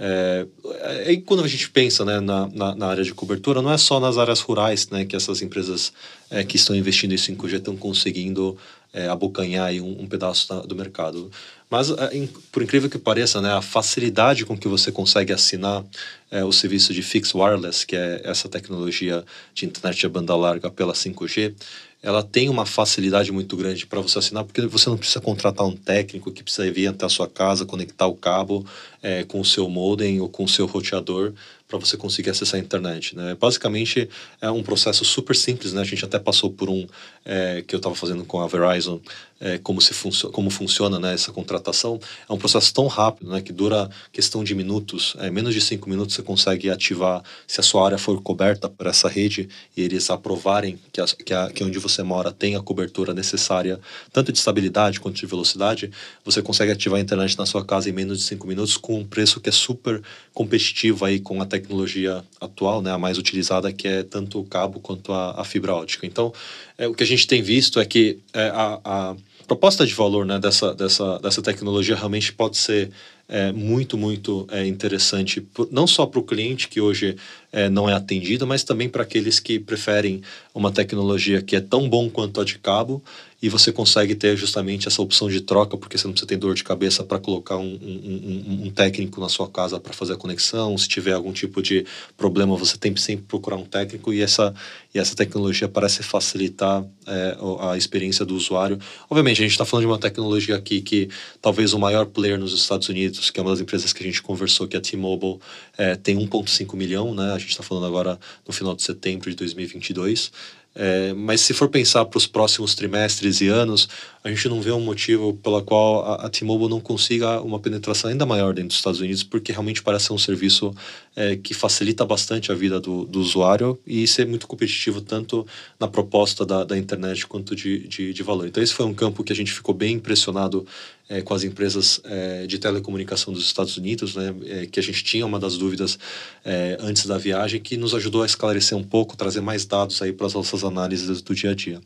É, 0.00 0.46
é, 0.80 1.12
e 1.12 1.20
quando 1.20 1.42
a 1.42 1.48
gente 1.48 1.68
pensa 1.70 2.04
né, 2.04 2.20
na, 2.20 2.48
na, 2.48 2.74
na, 2.74 2.86
área 2.86 3.02
de 3.02 3.12
cobertura, 3.12 3.60
não 3.60 3.72
é 3.72 3.76
só 3.76 3.98
nas 3.98 4.16
áreas 4.16 4.40
rurais 4.40 4.88
né, 4.88 5.04
que 5.04 5.16
essas 5.16 5.42
empresas 5.42 5.92
é, 6.30 6.44
que 6.44 6.56
estão 6.56 6.74
investindo 6.74 7.12
em 7.12 7.16
5G 7.16 7.54
estão 7.56 7.76
conseguindo 7.76 8.56
é, 8.92 9.08
abocanhar 9.08 9.72
um, 9.74 10.02
um, 10.02 10.06
pedaço 10.06 10.48
da, 10.48 10.60
do 10.60 10.76
mercado. 10.76 11.30
Mas, 11.70 11.90
é, 11.90 12.28
por 12.50 12.62
incrível 12.62 12.88
que 12.88 12.98
pareça, 12.98 13.42
né, 13.42 13.52
a 13.52 13.60
facilidade 13.60 14.46
com 14.46 14.56
que 14.56 14.66
você 14.66 14.90
consegue 14.90 15.32
assinar 15.32 15.84
é, 16.30 16.42
o 16.42 16.52
serviço 16.52 16.94
de 16.94 17.02
Fixed 17.02 17.36
Wireless, 17.36 17.86
que 17.86 17.94
é 17.94 18.22
essa 18.24 18.48
tecnologia 18.48 19.24
de 19.54 19.66
internet 19.66 19.98
de 19.98 20.08
banda 20.08 20.34
larga 20.34 20.70
pela 20.70 20.94
5G, 20.94 21.54
ela 22.02 22.22
tem 22.22 22.48
uma 22.48 22.64
facilidade 22.64 23.32
muito 23.32 23.56
grande 23.56 23.86
para 23.86 24.00
você 24.00 24.18
assinar, 24.18 24.44
porque 24.44 24.60
você 24.66 24.88
não 24.88 24.96
precisa 24.96 25.20
contratar 25.20 25.66
um 25.66 25.74
técnico 25.74 26.30
que 26.30 26.44
precisa 26.44 26.70
vir 26.70 26.86
até 26.86 27.04
a 27.04 27.08
sua 27.08 27.28
casa, 27.28 27.66
conectar 27.66 28.06
o 28.06 28.14
cabo 28.14 28.64
é, 29.02 29.24
com 29.24 29.40
o 29.40 29.44
seu 29.44 29.68
modem 29.68 30.20
ou 30.20 30.28
com 30.28 30.44
o 30.44 30.48
seu 30.48 30.66
roteador 30.66 31.32
para 31.68 31.78
você 31.78 31.98
conseguir 31.98 32.30
acessar 32.30 32.58
a 32.58 32.62
internet. 32.62 33.14
Né? 33.14 33.36
Basicamente, 33.38 34.08
é 34.40 34.50
um 34.50 34.62
processo 34.62 35.04
super 35.04 35.36
simples. 35.36 35.74
Né? 35.74 35.82
A 35.82 35.84
gente 35.84 36.02
até 36.02 36.18
passou 36.18 36.50
por 36.50 36.70
um 36.70 36.86
é, 37.24 37.62
que 37.66 37.74
eu 37.74 37.76
estava 37.76 37.94
fazendo 37.94 38.24
com 38.24 38.40
a 38.40 38.46
Verizon, 38.46 38.98
é, 39.40 39.58
como, 39.58 39.80
se 39.80 39.94
funcio 39.94 40.30
como 40.30 40.50
funciona 40.50 40.98
né, 40.98 41.14
essa 41.14 41.30
contratação. 41.30 42.00
É 42.28 42.32
um 42.32 42.38
processo 42.38 42.72
tão 42.72 42.86
rápido 42.86 43.30
né, 43.30 43.40
que 43.40 43.52
dura 43.52 43.88
questão 44.10 44.42
de 44.42 44.54
minutos, 44.54 45.14
é, 45.18 45.30
menos 45.30 45.54
de 45.54 45.60
cinco 45.60 45.88
minutos 45.88 46.14
você 46.14 46.22
consegue 46.22 46.70
ativar, 46.70 47.22
se 47.46 47.60
a 47.60 47.62
sua 47.62 47.84
área 47.84 47.98
for 47.98 48.20
coberta 48.22 48.68
por 48.68 48.86
essa 48.86 49.08
rede 49.08 49.48
e 49.76 49.82
eles 49.82 50.10
aprovarem 50.10 50.78
que, 50.92 51.00
a, 51.00 51.06
que, 51.06 51.34
a, 51.34 51.50
que 51.50 51.62
onde 51.62 51.78
você 51.78 52.02
mora 52.02 52.32
tem 52.32 52.56
a 52.56 52.60
cobertura 52.60 53.14
necessária, 53.14 53.78
tanto 54.12 54.32
de 54.32 54.38
estabilidade 54.38 54.98
quanto 55.00 55.16
de 55.16 55.26
velocidade, 55.26 55.90
você 56.24 56.42
consegue 56.42 56.72
ativar 56.72 56.98
a 56.98 57.02
internet 57.02 57.38
na 57.38 57.46
sua 57.46 57.64
casa 57.64 57.88
em 57.88 57.92
menos 57.92 58.18
de 58.18 58.24
cinco 58.24 58.46
minutos 58.46 58.76
com 58.88 59.00
um 59.00 59.04
preço 59.04 59.38
que 59.38 59.50
é 59.50 59.52
super 59.52 60.00
competitivo 60.32 61.04
aí 61.04 61.20
com 61.20 61.42
a 61.42 61.44
tecnologia 61.44 62.24
atual, 62.40 62.80
né, 62.80 62.90
a 62.90 62.96
mais 62.96 63.18
utilizada, 63.18 63.70
que 63.70 63.86
é 63.86 64.02
tanto 64.02 64.40
o 64.40 64.44
cabo 64.46 64.80
quanto 64.80 65.12
a, 65.12 65.38
a 65.38 65.44
fibra 65.44 65.74
ótica. 65.74 66.06
Então, 66.06 66.32
é, 66.78 66.88
o 66.88 66.94
que 66.94 67.02
a 67.02 67.06
gente 67.06 67.26
tem 67.26 67.42
visto 67.42 67.78
é 67.78 67.84
que 67.84 68.18
é, 68.32 68.48
a, 68.48 68.80
a 68.82 69.16
proposta 69.46 69.86
de 69.86 69.92
valor 69.92 70.24
né, 70.24 70.38
dessa, 70.38 70.74
dessa, 70.74 71.18
dessa 71.18 71.42
tecnologia 71.42 71.94
realmente 71.94 72.32
pode 72.32 72.56
ser 72.56 72.90
é, 73.28 73.52
muito, 73.52 73.98
muito 73.98 74.46
é, 74.50 74.66
interessante, 74.66 75.46
não 75.70 75.86
só 75.86 76.06
para 76.06 76.20
o 76.20 76.22
cliente 76.22 76.66
que 76.66 76.80
hoje 76.80 77.14
é, 77.52 77.68
não 77.68 77.90
é 77.90 77.92
atendido, 77.92 78.46
mas 78.46 78.64
também 78.64 78.88
para 78.88 79.02
aqueles 79.02 79.38
que 79.38 79.58
preferem 79.58 80.22
uma 80.54 80.72
tecnologia 80.72 81.42
que 81.42 81.54
é 81.54 81.60
tão 81.60 81.86
bom 81.90 82.08
quanto 82.08 82.40
a 82.40 82.44
de 82.44 82.58
cabo 82.58 83.02
e 83.40 83.48
você 83.48 83.70
consegue 83.70 84.16
ter 84.16 84.36
justamente 84.36 84.88
essa 84.88 85.00
opção 85.00 85.28
de 85.28 85.40
troca, 85.40 85.76
porque 85.76 85.96
você 85.96 86.06
não 86.06 86.12
precisa 86.12 86.26
ter 86.26 86.36
dor 86.36 86.54
de 86.54 86.64
cabeça 86.64 87.04
para 87.04 87.20
colocar 87.20 87.56
um, 87.56 87.78
um, 87.80 88.44
um, 88.62 88.66
um, 88.66 88.70
técnico 88.70 89.20
na 89.20 89.28
sua 89.28 89.48
casa 89.48 89.78
para 89.78 89.92
fazer 89.92 90.14
a 90.14 90.16
conexão. 90.16 90.76
Se 90.76 90.88
tiver 90.88 91.12
algum 91.12 91.32
tipo 91.32 91.62
de 91.62 91.86
problema, 92.16 92.56
você 92.56 92.76
tem 92.76 92.92
que 92.92 93.00
sempre 93.00 93.24
procurar 93.28 93.56
um 93.56 93.64
técnico 93.64 94.12
e 94.12 94.20
essa, 94.22 94.52
e 94.92 94.98
essa 94.98 95.14
tecnologia 95.14 95.68
parece 95.68 96.02
facilitar 96.02 96.84
é, 97.06 97.36
a 97.60 97.76
experiência 97.76 98.24
do 98.24 98.34
usuário. 98.34 98.76
Obviamente, 99.08 99.38
a 99.40 99.44
gente 99.44 99.52
está 99.52 99.64
falando 99.64 99.84
de 99.84 99.92
uma 99.92 99.98
tecnologia 99.98 100.56
aqui 100.56 100.80
que 100.80 101.08
talvez 101.40 101.72
o 101.72 101.78
maior 101.78 102.06
player 102.06 102.38
nos 102.40 102.52
Estados 102.52 102.88
Unidos, 102.88 103.30
que 103.30 103.38
é 103.38 103.42
uma 103.42 103.50
das 103.50 103.60
empresas 103.60 103.92
que 103.92 104.02
a 104.02 104.06
gente 104.06 104.20
conversou, 104.20 104.66
que 104.66 104.74
é 104.74 104.80
a 104.80 104.82
T-Mobile, 104.82 105.38
é, 105.76 105.94
tem 105.94 106.16
1,5 106.16 106.74
milhão, 106.76 107.14
né? 107.14 107.32
A 107.32 107.38
gente 107.38 107.50
está 107.50 107.62
falando 107.62 107.86
agora 107.86 108.18
no 108.44 108.52
final 108.52 108.74
de 108.74 108.82
setembro 108.82 109.30
de 109.30 109.36
2022. 109.36 110.32
É, 110.80 111.12
mas 111.12 111.40
se 111.40 111.52
for 111.52 111.68
pensar 111.68 112.04
para 112.04 112.16
os 112.16 112.26
próximos 112.28 112.72
trimestres 112.76 113.40
e 113.40 113.48
anos, 113.48 113.88
a 114.22 114.28
gente 114.28 114.48
não 114.48 114.60
vê 114.60 114.70
um 114.70 114.80
motivo 114.80 115.34
pela 115.34 115.60
qual 115.60 116.04
a, 116.04 116.26
a 116.26 116.30
T-Mobile 116.30 116.70
não 116.70 116.80
consiga 116.80 117.40
uma 117.40 117.58
penetração 117.58 118.08
ainda 118.08 118.24
maior 118.24 118.54
dentro 118.54 118.68
dos 118.68 118.76
Estados 118.76 119.00
Unidos, 119.00 119.24
porque 119.24 119.50
realmente 119.50 119.82
parece 119.82 120.06
ser 120.06 120.12
um 120.12 120.18
serviço 120.18 120.72
é, 121.16 121.34
que 121.34 121.52
facilita 121.52 122.06
bastante 122.06 122.52
a 122.52 122.54
vida 122.54 122.78
do, 122.78 123.04
do, 123.04 123.18
usuário 123.18 123.76
e 123.84 124.06
ser 124.06 124.24
muito 124.24 124.46
competitivo 124.46 125.00
tanto 125.00 125.44
na 125.80 125.88
proposta 125.88 126.46
da, 126.46 126.62
da 126.62 126.78
internet 126.78 127.26
quanto 127.26 127.56
de, 127.56 127.88
de, 127.88 128.12
de, 128.12 128.22
valor. 128.22 128.46
Então 128.46 128.62
esse 128.62 128.72
foi 128.72 128.86
um 128.86 128.94
campo 128.94 129.24
que 129.24 129.32
a 129.32 129.36
gente 129.36 129.50
ficou 129.50 129.74
bem 129.74 129.94
impressionado 129.94 130.64
é, 131.08 131.22
com 131.22 131.34
as 131.34 131.42
empresas 131.44 132.00
é, 132.04 132.46
de 132.46 132.58
telecomunicação 132.58 133.32
dos 133.32 133.44
Estados 133.44 133.76
Unidos, 133.76 134.14
né, 134.14 134.34
é, 134.44 134.66
que 134.66 134.78
a 134.78 134.82
gente 134.82 135.02
tinha 135.02 135.24
uma 135.24 135.38
das 135.38 135.56
dúvidas 135.56 135.98
é, 136.44 136.76
antes 136.80 137.06
da 137.06 137.16
viagem, 137.16 137.60
que 137.60 137.76
nos 137.76 137.94
ajudou 137.94 138.22
a 138.22 138.26
esclarecer 138.26 138.76
um 138.76 138.84
pouco, 138.84 139.16
trazer 139.16 139.40
mais 139.40 139.64
dados 139.64 140.00
aí 140.02 140.12
para 140.12 140.26
as 140.26 140.34
nossas 140.34 140.62
análises 140.64 141.22
do 141.22 141.34
dia 141.34 141.50
a 141.50 141.54
dia. 141.54 141.80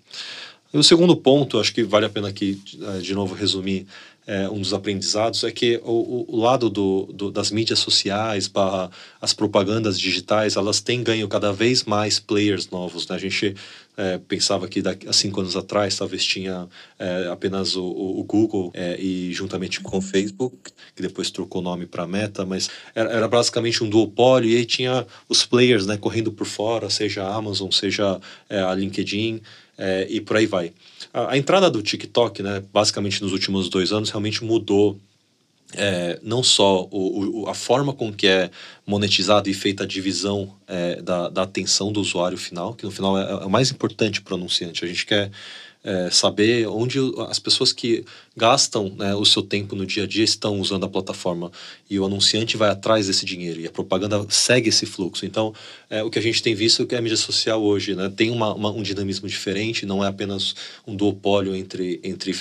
E 0.72 0.78
o 0.78 0.82
segundo 0.82 1.14
ponto, 1.14 1.60
acho 1.60 1.74
que 1.74 1.82
vale 1.82 2.06
a 2.06 2.08
pena 2.08 2.28
aqui, 2.28 2.58
eh, 2.80 3.00
de 3.00 3.14
novo, 3.14 3.34
resumir 3.34 3.86
é, 4.32 4.48
um 4.48 4.58
dos 4.58 4.72
aprendizados, 4.72 5.44
é 5.44 5.50
que 5.50 5.78
o, 5.84 6.24
o 6.26 6.36
lado 6.40 6.70
do, 6.70 7.06
do, 7.12 7.30
das 7.30 7.50
mídias 7.50 7.80
sociais, 7.80 8.48
barra, 8.48 8.90
as 9.20 9.34
propagandas 9.34 10.00
digitais, 10.00 10.56
elas 10.56 10.80
têm 10.80 11.02
ganho 11.02 11.28
cada 11.28 11.52
vez 11.52 11.84
mais 11.84 12.18
players 12.18 12.70
novos. 12.70 13.06
Né? 13.06 13.16
A 13.16 13.18
gente 13.18 13.54
é, 13.94 14.16
pensava 14.16 14.66
que 14.68 14.82
há 15.06 15.12
cinco 15.12 15.42
anos 15.42 15.54
atrás 15.54 15.96
talvez 15.96 16.24
tinha 16.24 16.66
é, 16.98 17.28
apenas 17.30 17.76
o, 17.76 17.84
o 17.84 18.24
Google 18.24 18.70
é, 18.72 18.98
e 18.98 19.34
juntamente 19.34 19.82
com 19.82 19.98
o 19.98 20.00
Facebook, 20.00 20.72
que 20.96 21.02
depois 21.02 21.30
trocou 21.30 21.60
o 21.60 21.64
nome 21.64 21.84
para 21.84 22.06
Meta, 22.06 22.46
mas 22.46 22.70
era, 22.94 23.10
era, 23.10 23.28
basicamente 23.28 23.84
um 23.84 23.90
duopólio 23.90 24.48
e 24.48 24.56
aí 24.56 24.64
tinha 24.64 25.06
os 25.28 25.44
players 25.44 25.84
né, 25.84 25.98
correndo 25.98 26.32
por 26.32 26.46
fora, 26.46 26.88
seja 26.88 27.22
a 27.22 27.34
Amazon, 27.34 27.70
seja 27.70 28.18
a 28.48 28.74
LinkedIn 28.74 29.42
é, 29.82 30.06
e 30.08 30.20
por 30.20 30.36
aí 30.36 30.46
vai. 30.46 30.72
A, 31.12 31.32
a, 31.32 31.36
entrada 31.36 31.68
do 31.68 31.82
TikTok, 31.82 32.40
né, 32.40 32.62
basicamente 32.72 33.20
nos 33.20 33.32
últimos 33.32 33.68
dois 33.68 33.90
anos, 33.90 34.10
realmente 34.10 34.44
mudou 34.44 34.96
é, 35.74 36.20
não 36.22 36.40
só 36.40 36.86
o, 36.88 37.42
o, 37.42 37.48
a 37.48 37.54
forma 37.54 37.92
com 37.92 38.12
que 38.12 38.28
é 38.28 38.48
monetizado 38.86 39.50
e 39.50 39.54
feita 39.54 39.82
a 39.82 39.86
divisão 39.86 40.54
é, 40.68 41.02
da, 41.02 41.28
da 41.28 41.42
atenção 41.42 41.90
do 41.90 42.00
usuário 42.00 42.38
final, 42.38 42.74
que 42.74 42.84
no 42.84 42.92
final 42.92 43.18
é, 43.18 43.28
é 43.28 43.34
o 43.46 43.50
mais 43.50 43.72
importante 43.72 44.22
para 44.22 44.34
o 44.34 44.36
anunciante. 44.36 44.84
A 44.84 44.88
gente 44.88 45.04
quer 45.04 45.32
é, 45.84 46.10
saber 46.10 46.66
onde 46.68 46.98
as 47.28 47.38
pessoas 47.38 47.72
que 47.72 48.04
gastam 48.36 48.88
né, 48.96 49.14
o 49.14 49.24
seu 49.24 49.42
tempo 49.42 49.76
no 49.76 49.84
dia 49.84 50.04
a 50.04 50.06
dia 50.06 50.24
estão 50.24 50.58
usando 50.60 50.84
a 50.84 50.88
plataforma 50.88 51.50
e 51.90 51.98
o 51.98 52.04
anunciante 52.04 52.56
vai 52.56 52.70
atrás 52.70 53.06
desse 53.06 53.26
dinheiro 53.26 53.60
e 53.60 53.66
a 53.66 53.70
propaganda 53.70 54.24
segue 54.30 54.70
esse 54.70 54.86
fluxo. 54.86 55.26
Então, 55.26 55.52
é, 55.90 56.02
o 56.02 56.10
que 56.10 56.18
a 56.18 56.22
gente 56.22 56.42
tem 56.42 56.54
visto 56.54 56.82
é 56.82 56.86
que 56.86 56.94
a 56.94 57.02
mídia 57.02 57.16
social 57.16 57.62
hoje 57.62 57.94
né, 57.94 58.10
tem 58.14 58.30
uma, 58.30 58.54
uma, 58.54 58.70
um 58.70 58.82
dinamismo 58.82 59.28
diferente, 59.28 59.84
não 59.84 60.02
é 60.02 60.08
apenas 60.08 60.54
um 60.86 60.96
duopólio 60.96 61.54
entre, 61.54 62.00
entre 62.02 62.34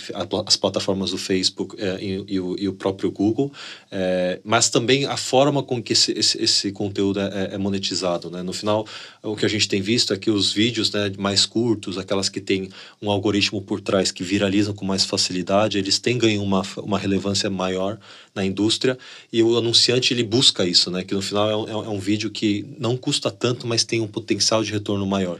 as 0.45 0.55
plataformas 0.55 1.11
do 1.11 1.17
Facebook 1.17 1.75
é, 1.77 1.97
e, 2.01 2.23
e, 2.27 2.39
o, 2.39 2.55
e, 2.57 2.67
o, 2.69 2.73
próprio 2.73 3.11
Google, 3.11 3.51
é, 3.91 4.39
mas 4.43 4.69
também 4.69 5.05
a 5.05 5.17
forma 5.17 5.61
com 5.61 5.83
que 5.83 5.93
esse, 5.93 6.13
esse, 6.13 6.41
esse 6.41 6.71
conteúdo 6.71 7.19
é, 7.19 7.49
é, 7.51 7.55
é, 7.55 7.57
monetizado. 7.57 8.29
Né? 8.29 8.41
No 8.41 8.53
final, 8.53 8.87
o 9.21 9.35
que 9.35 9.45
a 9.45 9.49
gente 9.49 9.67
tem 9.67 9.81
visto 9.81 10.13
é 10.13 10.17
que 10.17 10.31
os 10.31 10.53
vídeos 10.53 10.91
né, 10.91 11.11
mais 11.17 11.45
curtos, 11.45 11.97
aquelas 11.97 12.29
que 12.29 12.39
têm 12.39 12.69
um 13.01 13.11
algoritmo 13.11 13.30
algoritmo 13.31 13.61
por 13.61 13.79
trás 13.79 14.11
que 14.11 14.23
viralizam 14.23 14.73
com 14.73 14.85
mais 14.85 15.05
facilidade, 15.05 15.77
eles 15.77 15.99
têm 15.99 16.17
ganho 16.17 16.43
uma, 16.43 16.63
uma 16.77 16.99
relevância 16.99 17.49
maior 17.49 17.97
na 18.35 18.45
indústria 18.45 18.97
e 19.31 19.41
o 19.41 19.57
anunciante 19.57 20.13
ele 20.13 20.23
busca 20.23 20.65
isso, 20.65 20.91
né? 20.91 21.03
Que 21.03 21.13
no 21.13 21.21
final 21.21 21.49
é 21.49 21.55
um, 21.55 21.85
é 21.85 21.89
um 21.89 21.99
vídeo 21.99 22.29
que 22.29 22.65
não 22.77 22.97
custa 22.97 23.31
tanto, 23.31 23.65
mas 23.65 23.85
tem 23.85 24.01
um 24.01 24.07
potencial 24.07 24.63
de 24.63 24.71
retorno 24.71 25.05
maior. 25.05 25.39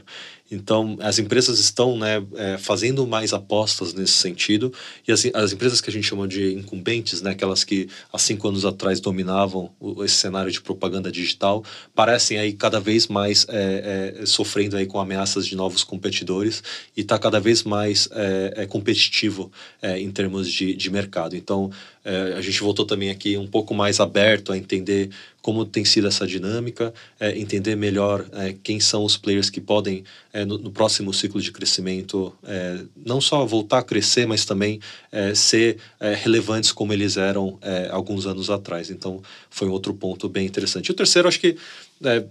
Então, 0.52 0.98
as 1.00 1.18
empresas 1.18 1.58
estão 1.58 1.98
né, 1.98 2.22
é, 2.36 2.58
fazendo 2.58 3.06
mais 3.06 3.32
apostas 3.32 3.94
nesse 3.94 4.12
sentido, 4.12 4.70
e 5.08 5.10
as, 5.10 5.24
as 5.34 5.52
empresas 5.52 5.80
que 5.80 5.88
a 5.88 5.92
gente 5.92 6.06
chama 6.06 6.28
de 6.28 6.52
incumbentes, 6.52 7.22
né, 7.22 7.30
aquelas 7.30 7.64
que 7.64 7.88
há 8.12 8.18
cinco 8.18 8.46
anos 8.48 8.66
atrás 8.66 9.00
dominavam 9.00 9.70
o, 9.80 10.04
esse 10.04 10.16
cenário 10.16 10.52
de 10.52 10.60
propaganda 10.60 11.10
digital, 11.10 11.64
parecem 11.94 12.38
aí 12.38 12.52
cada 12.52 12.78
vez 12.78 13.08
mais 13.08 13.46
é, 13.48 14.18
é, 14.20 14.26
sofrendo 14.26 14.76
aí 14.76 14.86
com 14.86 15.00
ameaças 15.00 15.46
de 15.46 15.56
novos 15.56 15.82
competidores 15.82 16.62
e 16.94 17.00
está 17.00 17.18
cada 17.18 17.40
vez 17.40 17.62
mais 17.62 18.06
é, 18.12 18.54
é, 18.58 18.66
competitivo 18.66 19.50
é, 19.80 19.98
em 19.98 20.10
termos 20.10 20.50
de, 20.50 20.74
de 20.74 20.90
mercado. 20.90 21.34
Então, 21.34 21.70
é, 22.04 22.34
a 22.36 22.40
gente 22.40 22.60
voltou 22.60 22.84
também 22.84 23.10
aqui 23.10 23.36
um 23.36 23.46
pouco 23.46 23.72
mais 23.74 24.00
aberto 24.00 24.52
a 24.52 24.58
entender 24.58 25.10
como 25.42 25.64
tem 25.64 25.84
sido 25.84 26.06
essa 26.06 26.26
dinâmica, 26.26 26.94
é, 27.18 27.36
entender 27.36 27.76
melhor 27.76 28.24
é, 28.32 28.54
quem 28.62 28.78
são 28.78 29.04
os 29.04 29.16
players 29.16 29.50
que 29.50 29.60
podem, 29.60 30.04
é, 30.32 30.44
no, 30.44 30.56
no, 30.56 30.70
próximo 30.70 31.12
ciclo 31.12 31.40
de 31.40 31.50
crescimento, 31.50 32.32
é, 32.44 32.80
não 33.04 33.20
só 33.20 33.44
voltar 33.44 33.78
a 33.78 33.82
crescer, 33.82 34.24
mas 34.26 34.44
também 34.44 34.80
é, 35.10 35.34
ser 35.34 35.78
relevantes 36.22 36.70
como 36.70 36.92
eles 36.92 37.16
eram 37.16 37.58
alguns 37.90 38.26
anos 38.26 38.50
atrás. 38.50 38.90
Então, 38.90 39.22
foi 39.50 39.68
um 39.68 39.72
outro 39.72 39.92
ponto 39.92 40.28
bem 40.28 40.46
interessante. 40.46 40.88
E 40.88 40.92
o 40.92 40.94
terceiro, 40.94 41.26
acho 41.28 41.40
que 41.40 41.56
é, 42.04 42.24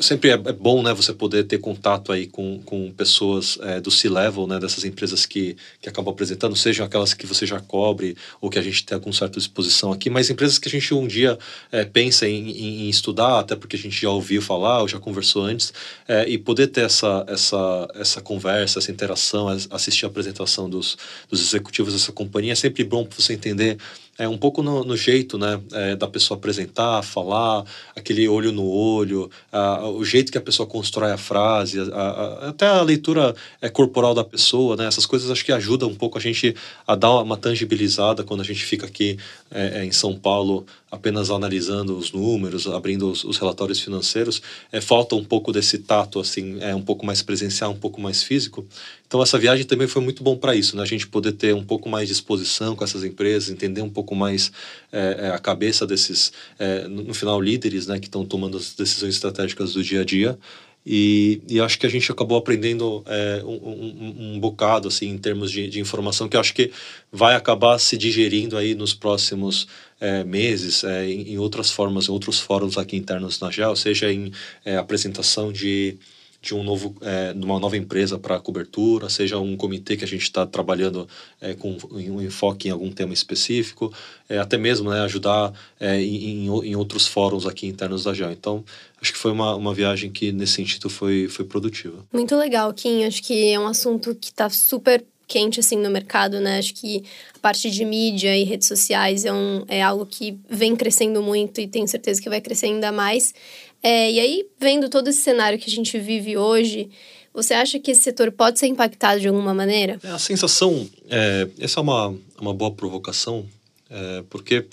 sempre 0.00 0.30
é, 0.30 0.34
é, 0.34 0.52
bom 0.52 0.82
né, 0.82 0.92
você 0.92 1.12
poder 1.12 1.44
ter 1.44 1.58
contato 1.58 2.12
aí 2.12 2.26
com, 2.26 2.60
com 2.62 2.90
pessoas 2.92 3.58
é, 3.62 3.80
do 3.80 3.90
C-level, 3.90 4.46
né, 4.46 4.58
dessas 4.58 4.84
empresas 4.84 5.26
que, 5.26 5.56
que 5.80 5.88
acabam 5.88 6.12
apresentando, 6.12 6.56
sejam 6.56 6.84
aquelas 6.84 7.14
que 7.14 7.26
você 7.26 7.46
já 7.46 7.60
cobre 7.60 8.16
ou 8.40 8.50
que 8.50 8.58
a 8.58 8.62
gente 8.62 8.84
tem 8.84 8.98
com 8.98 9.12
certa 9.12 9.38
disposição 9.38 9.92
aqui, 9.92 10.10
mas 10.10 10.30
empresas 10.30 10.58
que 10.58 10.68
a 10.68 10.70
gente 10.70 10.92
um 10.92 11.06
dia 11.06 11.38
é, 11.70 11.84
pensa 11.84 12.28
em, 12.28 12.50
em, 12.50 12.86
em, 12.86 12.88
estudar, 12.88 13.38
até 13.38 13.56
porque 13.56 13.76
a 13.76 13.78
gente 13.78 14.00
já 14.00 14.10
ouviu 14.10 14.42
falar 14.42 14.82
ou 14.82 14.88
já 14.88 14.98
conversou 14.98 15.44
antes, 15.44 15.72
é, 16.06 16.28
e 16.28 16.36
poder 16.36 16.66
ter 16.68 16.84
essa, 16.84 17.24
essa, 17.28 17.88
essa 17.94 18.20
conversa, 18.20 18.78
essa 18.78 18.90
interação, 18.90 19.48
assistir 19.48 20.04
a 20.04 20.08
apresentação 20.08 20.68
dos, 20.68 20.96
dos 21.30 21.40
executivos 21.40 21.92
dessa 21.92 22.12
companhia, 22.12 22.52
é 22.52 22.56
sempre 22.56 22.84
bom 22.84 23.04
para 23.04 23.20
você 23.20 23.32
entender 23.32 23.78
é 24.18 24.28
um 24.28 24.36
pouco 24.36 24.62
no, 24.62 24.84
no 24.84 24.96
jeito 24.96 25.38
né, 25.38 25.60
é, 25.72 25.96
da 25.96 26.06
pessoa 26.06 26.36
apresentar, 26.36 27.02
falar, 27.02 27.64
aquele 27.96 28.28
olho 28.28 28.52
no 28.52 28.66
olho, 28.66 29.30
a, 29.50 29.88
o 29.88 30.04
jeito 30.04 30.30
que 30.30 30.38
a 30.38 30.40
pessoa 30.40 30.66
constrói 30.66 31.12
a 31.12 31.16
frase, 31.16 31.80
a, 31.80 31.84
a, 31.84 32.48
até 32.50 32.66
a 32.66 32.82
leitura 32.82 33.34
é, 33.60 33.68
corporal 33.68 34.14
da 34.14 34.22
pessoa, 34.22 34.76
né, 34.76 34.86
essas 34.86 35.06
coisas 35.06 35.30
acho 35.30 35.44
que 35.44 35.52
ajudam 35.52 35.88
um 35.88 35.94
pouco 35.94 36.18
a 36.18 36.20
gente 36.20 36.54
a 36.86 36.94
dar 36.94 37.20
uma 37.20 37.36
tangibilizada 37.36 38.22
quando 38.22 38.42
a 38.42 38.44
gente 38.44 38.64
fica 38.64 38.86
aqui 38.86 39.18
é, 39.50 39.80
é 39.80 39.84
em 39.84 39.92
São 39.92 40.14
Paulo 40.14 40.66
apenas 40.92 41.30
analisando 41.30 41.96
os 41.96 42.12
números, 42.12 42.66
abrindo 42.66 43.10
os, 43.10 43.24
os 43.24 43.38
relatórios 43.38 43.80
financeiros, 43.80 44.42
é, 44.70 44.78
falta 44.78 45.16
um 45.16 45.24
pouco 45.24 45.50
desse 45.50 45.78
tato, 45.78 46.20
assim, 46.20 46.58
é 46.60 46.74
um 46.74 46.82
pouco 46.82 47.06
mais 47.06 47.22
presencial, 47.22 47.72
um 47.72 47.78
pouco 47.78 47.98
mais 47.98 48.22
físico. 48.22 48.66
Então 49.06 49.22
essa 49.22 49.38
viagem 49.38 49.64
também 49.64 49.88
foi 49.88 50.02
muito 50.02 50.22
bom 50.22 50.36
para 50.36 50.54
isso, 50.54 50.76
né? 50.76 50.82
A 50.82 50.86
gente 50.86 51.06
poder 51.06 51.32
ter 51.32 51.54
um 51.54 51.64
pouco 51.64 51.88
mais 51.88 52.08
de 52.08 52.12
exposição 52.12 52.76
com 52.76 52.84
essas 52.84 53.04
empresas, 53.04 53.48
entender 53.48 53.80
um 53.80 53.88
pouco 53.88 54.14
mais 54.14 54.52
é, 54.92 55.28
é 55.28 55.28
a 55.30 55.38
cabeça 55.38 55.86
desses, 55.86 56.30
é, 56.58 56.86
no 56.86 57.14
final, 57.14 57.40
líderes, 57.40 57.86
né, 57.86 57.98
que 57.98 58.06
estão 58.06 58.26
tomando 58.26 58.58
as 58.58 58.74
decisões 58.74 59.14
estratégicas 59.14 59.72
do 59.72 59.82
dia 59.82 60.02
a 60.02 60.04
dia. 60.04 60.38
E, 60.84 61.40
e, 61.48 61.60
acho 61.60 61.78
que 61.78 61.86
a 61.86 61.88
gente 61.88 62.10
acabou 62.10 62.36
aprendendo 62.36 63.04
é, 63.06 63.40
um, 63.44 63.52
um, 63.52 64.34
um, 64.34 64.40
bocado 64.40 64.88
assim 64.88 65.10
em 65.10 65.18
termos 65.18 65.52
de, 65.52 65.68
de, 65.68 65.78
informação 65.78 66.28
que 66.28 66.36
acho 66.36 66.52
que 66.52 66.72
vai 67.10 67.36
acabar 67.36 67.78
se 67.78 67.96
digerindo 67.96 68.56
aí 68.56 68.74
nos 68.74 68.92
próximos 68.92 69.68
é, 70.02 70.24
meses 70.24 70.82
é, 70.82 71.08
em, 71.08 71.34
em, 71.34 71.38
outras 71.38 71.70
formas, 71.70 72.08
em 72.08 72.10
outros 72.10 72.40
fóruns 72.40 72.76
aqui 72.76 72.96
internos 72.96 73.38
na 73.38 73.50
GEL, 73.50 73.76
seja 73.76 74.12
em 74.12 74.32
é, 74.64 74.76
apresentação 74.76 75.52
de 75.52 75.96
de 76.42 76.56
um 76.56 76.64
novo, 76.64 76.96
é, 77.02 77.32
uma 77.36 77.60
nova 77.60 77.76
empresa 77.76 78.18
para 78.18 78.40
cobertura, 78.40 79.08
seja 79.08 79.38
um 79.38 79.56
comitê 79.56 79.96
que 79.96 80.02
a 80.02 80.08
gente 80.08 80.22
está 80.22 80.44
trabalhando 80.44 81.08
é, 81.40 81.54
com 81.54 81.78
um 81.92 82.20
enfoque 82.20 82.66
em 82.66 82.72
algum 82.72 82.90
tema 82.90 83.14
específico, 83.14 83.94
é, 84.28 84.38
até 84.38 84.58
mesmo 84.58 84.90
né, 84.90 85.02
ajudar 85.02 85.52
é, 85.78 86.02
em, 86.02 86.46
em, 86.46 86.74
outros 86.74 87.06
fóruns 87.06 87.46
aqui 87.46 87.68
internos 87.68 88.02
da 88.02 88.12
GEL. 88.12 88.32
Então, 88.32 88.64
acho 89.00 89.12
que 89.12 89.18
foi 89.18 89.30
uma, 89.30 89.54
uma 89.54 89.72
viagem 89.72 90.10
que, 90.10 90.32
nesse 90.32 90.54
sentido, 90.54 90.90
foi, 90.90 91.28
foi 91.28 91.44
produtiva. 91.44 92.04
Muito 92.12 92.34
legal, 92.34 92.74
Kim. 92.74 93.04
Acho 93.04 93.22
que 93.22 93.52
é 93.52 93.60
um 93.60 93.68
assunto 93.68 94.12
que 94.12 94.26
está 94.26 94.50
super 94.50 95.04
quente 95.26 95.60
assim 95.60 95.76
no 95.76 95.90
mercado, 95.90 96.40
né? 96.40 96.58
Acho 96.58 96.74
que 96.74 97.04
a 97.34 97.38
parte 97.38 97.70
de 97.70 97.84
mídia 97.84 98.36
e 98.36 98.44
redes 98.44 98.68
sociais 98.68 99.24
é, 99.24 99.32
um, 99.32 99.64
é 99.68 99.82
algo 99.82 100.06
que 100.06 100.38
vem 100.48 100.76
crescendo 100.76 101.22
muito 101.22 101.60
e 101.60 101.66
tenho 101.66 101.88
certeza 101.88 102.20
que 102.20 102.28
vai 102.28 102.40
crescer 102.40 102.66
ainda 102.66 102.92
mais. 102.92 103.34
É, 103.82 104.10
e 104.10 104.20
aí, 104.20 104.46
vendo 104.60 104.88
todo 104.88 105.08
esse 105.08 105.20
cenário 105.20 105.58
que 105.58 105.68
a 105.68 105.72
gente 105.72 105.98
vive 105.98 106.36
hoje, 106.36 106.88
você 107.34 107.54
acha 107.54 107.78
que 107.78 107.90
esse 107.90 108.02
setor 108.02 108.30
pode 108.30 108.58
ser 108.58 108.66
impactado 108.66 109.20
de 109.20 109.26
alguma 109.26 109.54
maneira? 109.54 109.98
É, 110.02 110.10
a 110.10 110.18
sensação, 110.18 110.88
é, 111.08 111.48
essa 111.58 111.80
é 111.80 111.82
uma, 111.82 112.14
uma 112.40 112.54
boa 112.54 112.70
provocação, 112.70 113.46
é, 113.90 114.22
porque 114.28 114.66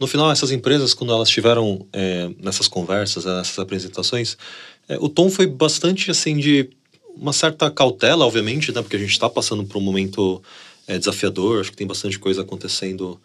no 0.00 0.06
final 0.06 0.30
essas 0.30 0.50
empresas, 0.50 0.94
quando 0.94 1.12
elas 1.12 1.28
estiveram 1.28 1.86
é, 1.92 2.30
nessas 2.40 2.68
conversas, 2.68 3.24
nessas 3.24 3.58
apresentações, 3.58 4.36
é, 4.88 4.96
o 4.98 5.08
tom 5.08 5.30
foi 5.30 5.46
bastante 5.46 6.10
assim 6.10 6.36
de 6.36 6.70
uma 7.16 7.32
certa 7.32 7.70
cautela, 7.70 8.24
obviamente, 8.24 8.72
né, 8.72 8.82
porque 8.82 8.96
a 8.96 8.98
gente 8.98 9.10
está 9.10 9.28
passando 9.28 9.64
por 9.64 9.78
um 9.78 9.80
momento 9.80 10.42
é, 10.86 10.98
desafiador, 10.98 11.60
acho 11.60 11.70
que 11.70 11.76
tem 11.76 11.86
bastante 11.86 12.18
coisa 12.18 12.42
acontecendo 12.42 13.20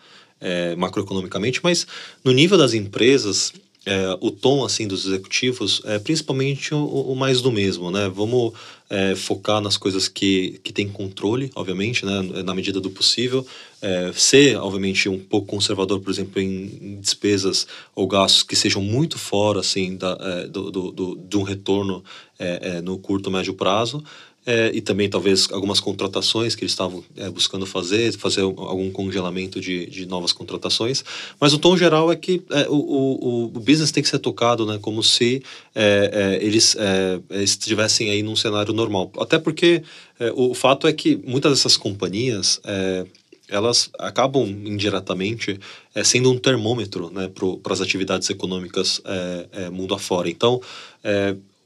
macroeconomicamente, 0.75 1.59
mas 1.63 1.85
no 2.23 2.31
nível 2.31 2.57
das 2.57 2.73
empresas, 2.73 3.53
é, 3.85 4.15
o 4.21 4.29
tom 4.29 4.63
assim 4.63 4.87
dos 4.87 5.05
executivos 5.05 5.81
é 5.85 5.97
principalmente 5.97 6.73
o, 6.73 6.85
o 6.85 7.15
mais 7.15 7.41
do 7.41 7.51
mesmo, 7.51 7.89
né? 7.89 8.07
Vamos 8.13 8.53
é, 8.87 9.15
focar 9.15 9.59
nas 9.59 9.75
coisas 9.75 10.07
que, 10.07 10.59
que 10.63 10.71
tem 10.71 10.87
controle, 10.87 11.49
obviamente, 11.55 12.05
né? 12.05 12.21
Na 12.43 12.53
medida 12.53 12.79
do 12.79 12.91
possível. 12.91 13.45
É, 13.81 14.11
ser, 14.13 14.57
obviamente, 14.57 15.09
um 15.09 15.17
pouco 15.17 15.47
conservador, 15.47 15.99
por 15.99 16.11
exemplo, 16.11 16.39
em, 16.39 16.99
despesas 17.01 17.65
ou 17.95 18.05
gastos 18.07 18.43
que 18.43 18.55
sejam 18.55 18.83
muito 18.83 19.17
fora 19.17 19.61
assim 19.61 19.95
da, 19.95 20.15
é, 20.19 20.47
do, 20.47 20.69
do, 20.69 20.91
do, 20.91 21.15
de 21.15 21.37
um 21.37 21.43
retorno 21.43 22.03
é, 22.37 22.77
é, 22.77 22.81
no 22.81 22.99
curto 22.99 23.31
médio 23.31 23.55
prazo. 23.55 24.03
É, 24.43 24.71
e 24.73 24.81
também 24.81 25.07
talvez 25.07 25.47
algumas 25.51 25.79
contratações 25.79 26.55
que 26.55 26.63
eles 26.63 26.71
estavam 26.71 27.03
é, 27.15 27.29
buscando 27.29 27.63
fazer, 27.65 28.11
fazer 28.17 28.41
algum 28.41 28.89
congelamento 28.89 29.61
de, 29.61 29.85
de 29.85 30.07
novas 30.07 30.33
contratações. 30.33 31.03
Mas 31.39 31.53
o 31.53 31.59
tom 31.59 31.77
geral 31.77 32.11
é 32.11 32.15
que 32.15 32.41
é, 32.49 32.67
o, 32.67 32.73
o, 32.73 33.43
o 33.45 33.59
business 33.59 33.91
tem 33.91 34.01
que 34.01 34.09
ser 34.09 34.17
tocado 34.17 34.65
né, 34.65 34.79
como 34.81 35.03
se 35.03 35.43
é, 35.75 36.39
é, 36.41 36.45
eles 36.45 36.75
é, 36.75 37.19
estivessem 37.43 38.09
aí 38.09 38.23
num 38.23 38.35
cenário 38.35 38.73
normal. 38.73 39.11
Até 39.19 39.37
porque 39.37 39.83
o, 40.35 40.53
fato 40.53 40.87
é 40.87 40.93
que 40.93 41.19
muitas 41.23 41.51
dessas 41.51 41.75
companhias 41.77 42.61
elas 43.51 43.89
acabam 43.99 44.47
indiretamente 44.47 45.59
é, 45.93 46.03
sendo 46.03 46.31
um 46.31 46.37
termômetro 46.37 47.11
né, 47.11 47.29
para 47.61 47.73
as 47.73 47.81
atividades 47.81 48.29
econômicas 48.29 49.01
é, 49.03 49.47
é, 49.51 49.69
mundo 49.69 49.93
afora. 49.93 50.29
Então, 50.29 50.61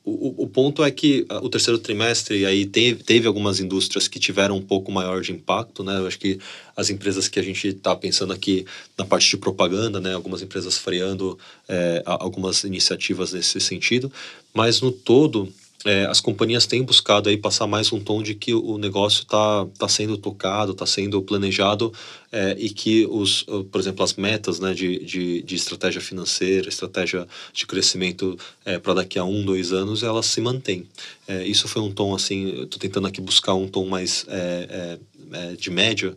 o, 0.05 0.43
o 0.43 0.47
ponto 0.47 0.83
é 0.83 0.91
que 0.91 1.25
ah, 1.29 1.39
o 1.39 1.49
terceiro 1.49 1.79
trimestre 1.79 2.45
aí 2.45 2.65
teve, 2.65 3.03
teve 3.03 3.27
algumas 3.27 3.59
indústrias 3.59 4.07
que 4.07 4.19
tiveram 4.19 4.55
um 4.55 4.61
pouco 4.61 4.91
maior 4.91 5.21
de 5.21 5.31
impacto, 5.31 5.83
né? 5.83 5.97
Eu 5.97 6.05
acho 6.05 6.19
que 6.19 6.39
as 6.77 6.91
empresas 6.91 7.27
que 7.27 7.39
a 7.39 7.43
gente 7.43 7.69
está 7.69 7.95
pensando 7.95 8.31
aqui 8.31 8.65
na 8.95 9.03
parte 9.03 9.27
de 9.27 9.37
propaganda, 9.37 9.99
né? 9.99 10.13
Algumas 10.13 10.43
empresas 10.43 10.77
freando 10.77 11.39
é, 11.67 12.03
algumas 12.05 12.63
iniciativas 12.63 13.33
nesse 13.33 13.59
sentido, 13.59 14.11
mas 14.53 14.79
no 14.79 14.91
todo 14.91 15.51
é, 15.85 16.05
as 16.07 16.19
companhias 16.19 16.65
têm 16.65 16.83
buscado 16.83 17.29
aí 17.29 17.37
passar 17.37 17.67
mais 17.67 17.93
um 17.93 17.99
tom 17.99 18.23
de 18.23 18.33
que 18.33 18.53
o 18.53 18.77
negócio 18.77 19.21
está 19.21 19.65
tá 19.77 19.87
sendo 19.87 20.17
tocado, 20.17 20.71
está 20.71 20.85
sendo 20.85 21.21
planejado 21.21 21.93
é, 22.31 22.55
e 22.59 22.69
que, 22.69 23.05
os, 23.09 23.43
por 23.71 23.79
exemplo, 23.79 24.03
as 24.03 24.15
metas 24.15 24.59
né, 24.59 24.73
de, 24.73 24.99
de, 25.05 25.41
de 25.43 25.55
estratégia 25.55 26.01
financeira, 26.01 26.67
estratégia 26.67 27.27
de 27.53 27.67
crescimento 27.67 28.37
é, 28.65 28.79
para 28.79 28.95
daqui 28.95 29.19
a 29.19 29.23
um, 29.23 29.45
dois 29.45 29.71
anos, 29.71 30.01
elas 30.03 30.25
se 30.25 30.41
mantêm. 30.41 30.87
É, 31.27 31.45
isso 31.45 31.67
foi 31.67 31.81
um 31.81 31.91
tom, 31.91 32.15
assim, 32.15 32.63
estou 32.63 32.79
tentando 32.79 33.07
aqui 33.07 33.21
buscar 33.21 33.53
um 33.53 33.67
tom 33.67 33.85
mais 33.85 34.25
é, 34.27 34.97
é, 35.31 35.55
de 35.55 35.69
média, 35.69 36.15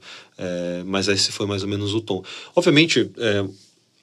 mas 0.86 1.08
esse 1.08 1.32
foi 1.32 1.46
mais 1.46 1.62
ou 1.62 1.68
menos 1.68 1.94
o 1.94 2.00
tom. 2.00 2.22
Obviamente, 2.54 3.10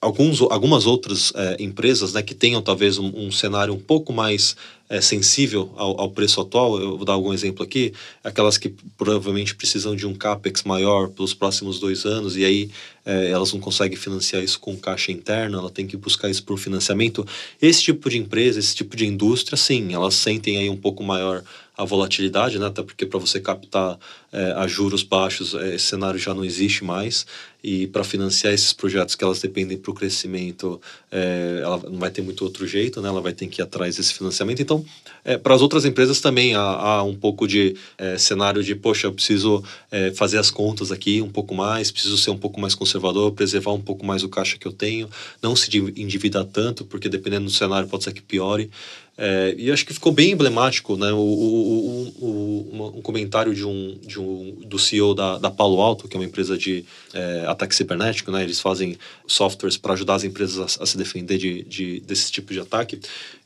alguns, 0.02 0.42
algumas 0.42 0.86
outras 0.86 1.32
empresas 1.60 2.12
né, 2.12 2.22
que 2.22 2.34
tenham 2.34 2.62
talvez 2.62 2.98
um, 2.98 3.08
um, 3.16 3.32
cenário 3.32 3.74
um 3.74 3.80
pouco 3.80 4.12
mais 4.12 4.58
é, 4.90 5.02
sensível 5.02 5.72
ao, 5.76 6.00
ao, 6.00 6.12
preço 6.12 6.40
atual, 6.40 6.80
eu 6.80 6.96
vou 6.98 7.06
dar 7.06 7.14
algum 7.14 7.34
exemplo 7.34 7.64
aqui, 7.64 7.94
aquelas 8.24 8.58
que 8.58 8.70
provavelmente 8.98 9.56
precisam 9.56 9.96
de 9.96 10.06
um 10.06 10.14
capex 10.14 10.64
maior 10.64 11.10
pelos 11.10 11.34
próximos 11.34 11.80
dois 11.80 12.06
anos 12.06 12.38
e 12.38 12.46
aí 12.46 12.70
é, 13.06 13.30
elas 13.30 13.52
não 13.54 13.60
conseguem 13.60 13.98
financiar 13.98 14.44
isso 14.44 14.60
com 14.60 14.76
caixa 14.76 15.12
interna, 15.12 15.58
ela 15.58 15.70
tem 15.70 15.88
que 15.88 15.98
buscar 15.98 16.30
isso 16.30 16.44
por 16.44 16.58
financiamento. 16.58 17.26
Esse 17.62 17.84
tipo 17.84 18.10
de 18.10 18.18
empresa, 18.18 18.60
esse 18.60 18.76
tipo 18.76 18.96
de 18.96 19.06
indústria, 19.06 19.58
sim, 19.58 19.94
elas 19.94 20.16
sentem 20.16 20.58
aí 20.58 20.70
um 20.70 20.78
pouco 20.78 21.04
maior 21.04 21.44
a 21.78 21.84
volatilidade, 21.84 22.58
né? 22.58 22.68
até 22.68 22.82
porque 22.82 23.06
para 23.06 23.20
você 23.20 23.40
captar 23.40 24.00
é, 24.32 24.52
a 24.54 24.66
juros 24.66 25.04
baixos, 25.04 25.54
é, 25.54 25.76
esse 25.76 25.88
cenário 25.88 26.18
já 26.18 26.34
não 26.34 26.44
existe 26.44 26.84
mais. 26.84 27.26
E 27.62 27.88
para 27.88 28.04
financiar 28.04 28.54
esses 28.54 28.72
projetos 28.72 29.16
que 29.16 29.24
elas 29.24 29.42
dependem 29.42 29.78
para 29.78 29.92
o 29.92 29.94
crescimento, 29.94 30.80
é, 31.12 31.60
ela 31.62 31.78
não 31.90 32.00
vai 32.00 32.10
ter 32.10 32.22
muito 32.22 32.44
outro 32.44 32.66
jeito, 32.66 33.02
né? 33.02 33.10
ela 33.10 33.22
vai 33.22 33.34
ter 33.34 33.48
que 33.48 33.62
ir 33.62 33.64
atrás 33.64 33.98
desse 33.98 34.14
financiamento. 34.14 34.62
Então, 34.62 34.75
é, 35.26 35.38
para 35.38 35.56
as 35.56 35.62
outras 35.62 35.86
empresas 35.86 36.22
também 36.22 36.54
há, 36.54 36.62
há 36.62 37.04
um 37.04 37.16
pouco 37.16 37.48
de 37.48 37.76
é, 37.98 38.18
cenário 38.18 38.64
de, 38.64 38.76
poxa, 38.76 39.08
eu 39.08 39.12
preciso 39.12 39.64
é, 39.92 40.12
fazer 40.12 40.38
as 40.38 40.52
contas 40.52 40.92
aqui 40.92 41.20
um 41.22 41.30
pouco 41.30 41.56
mais, 41.56 41.92
preciso 41.92 42.18
ser 42.18 42.30
um 42.30 42.38
pouco 42.38 42.62
mais 42.62 42.76
conservador, 42.76 43.32
preservar 43.32 43.74
um 43.74 43.82
pouco 43.82 44.06
mais 44.06 44.24
o 44.24 44.30
caixa 44.30 44.58
que 44.58 44.68
eu 44.68 44.72
tenho, 44.72 45.10
não 45.42 45.56
se 45.56 45.76
endividar 45.98 46.46
tanto, 46.46 46.86
porque 46.86 47.10
dependendo 47.10 47.46
do 47.46 47.52
cenário 47.52 47.88
pode 47.88 48.04
ser 48.04 48.14
que 48.14 48.22
piore. 48.22 48.70
É, 49.18 49.56
e 49.58 49.72
acho 49.72 49.86
que 49.86 49.94
ficou 49.94 50.12
bem 50.12 50.32
emblemático 50.32 50.98
né, 50.98 51.12
o, 51.14 51.18
o, 51.18 52.14
o, 52.20 52.92
um 52.98 53.02
comentário 53.02 53.56
de 53.56 53.66
um, 53.66 53.98
de 54.02 54.20
um, 54.20 54.58
do 54.66 54.78
CEO 54.78 55.16
da, 55.16 55.38
da 55.38 55.50
Palo 55.50 55.80
Alto, 55.80 56.08
que 56.08 56.18
é 56.18 56.20
uma 56.20 56.26
empresa 56.26 56.58
de 56.58 56.84
é, 57.14 57.46
ataque 57.48 57.74
cibernético. 57.74 58.30
Né, 58.30 58.44
eles 58.44 58.60
fazem 58.60 58.98
softwares 59.26 59.78
para 59.78 59.94
ajudar 59.94 60.16
as 60.16 60.26
empresas 60.26 60.78
a, 60.80 60.84
a 60.84 60.86
se 60.86 60.98
defender 60.98 61.38
de, 61.38 61.64
de, 61.64 62.00
desse 62.02 62.30
tipo 62.30 62.52
de 62.52 62.60
ataque. 62.60 63.00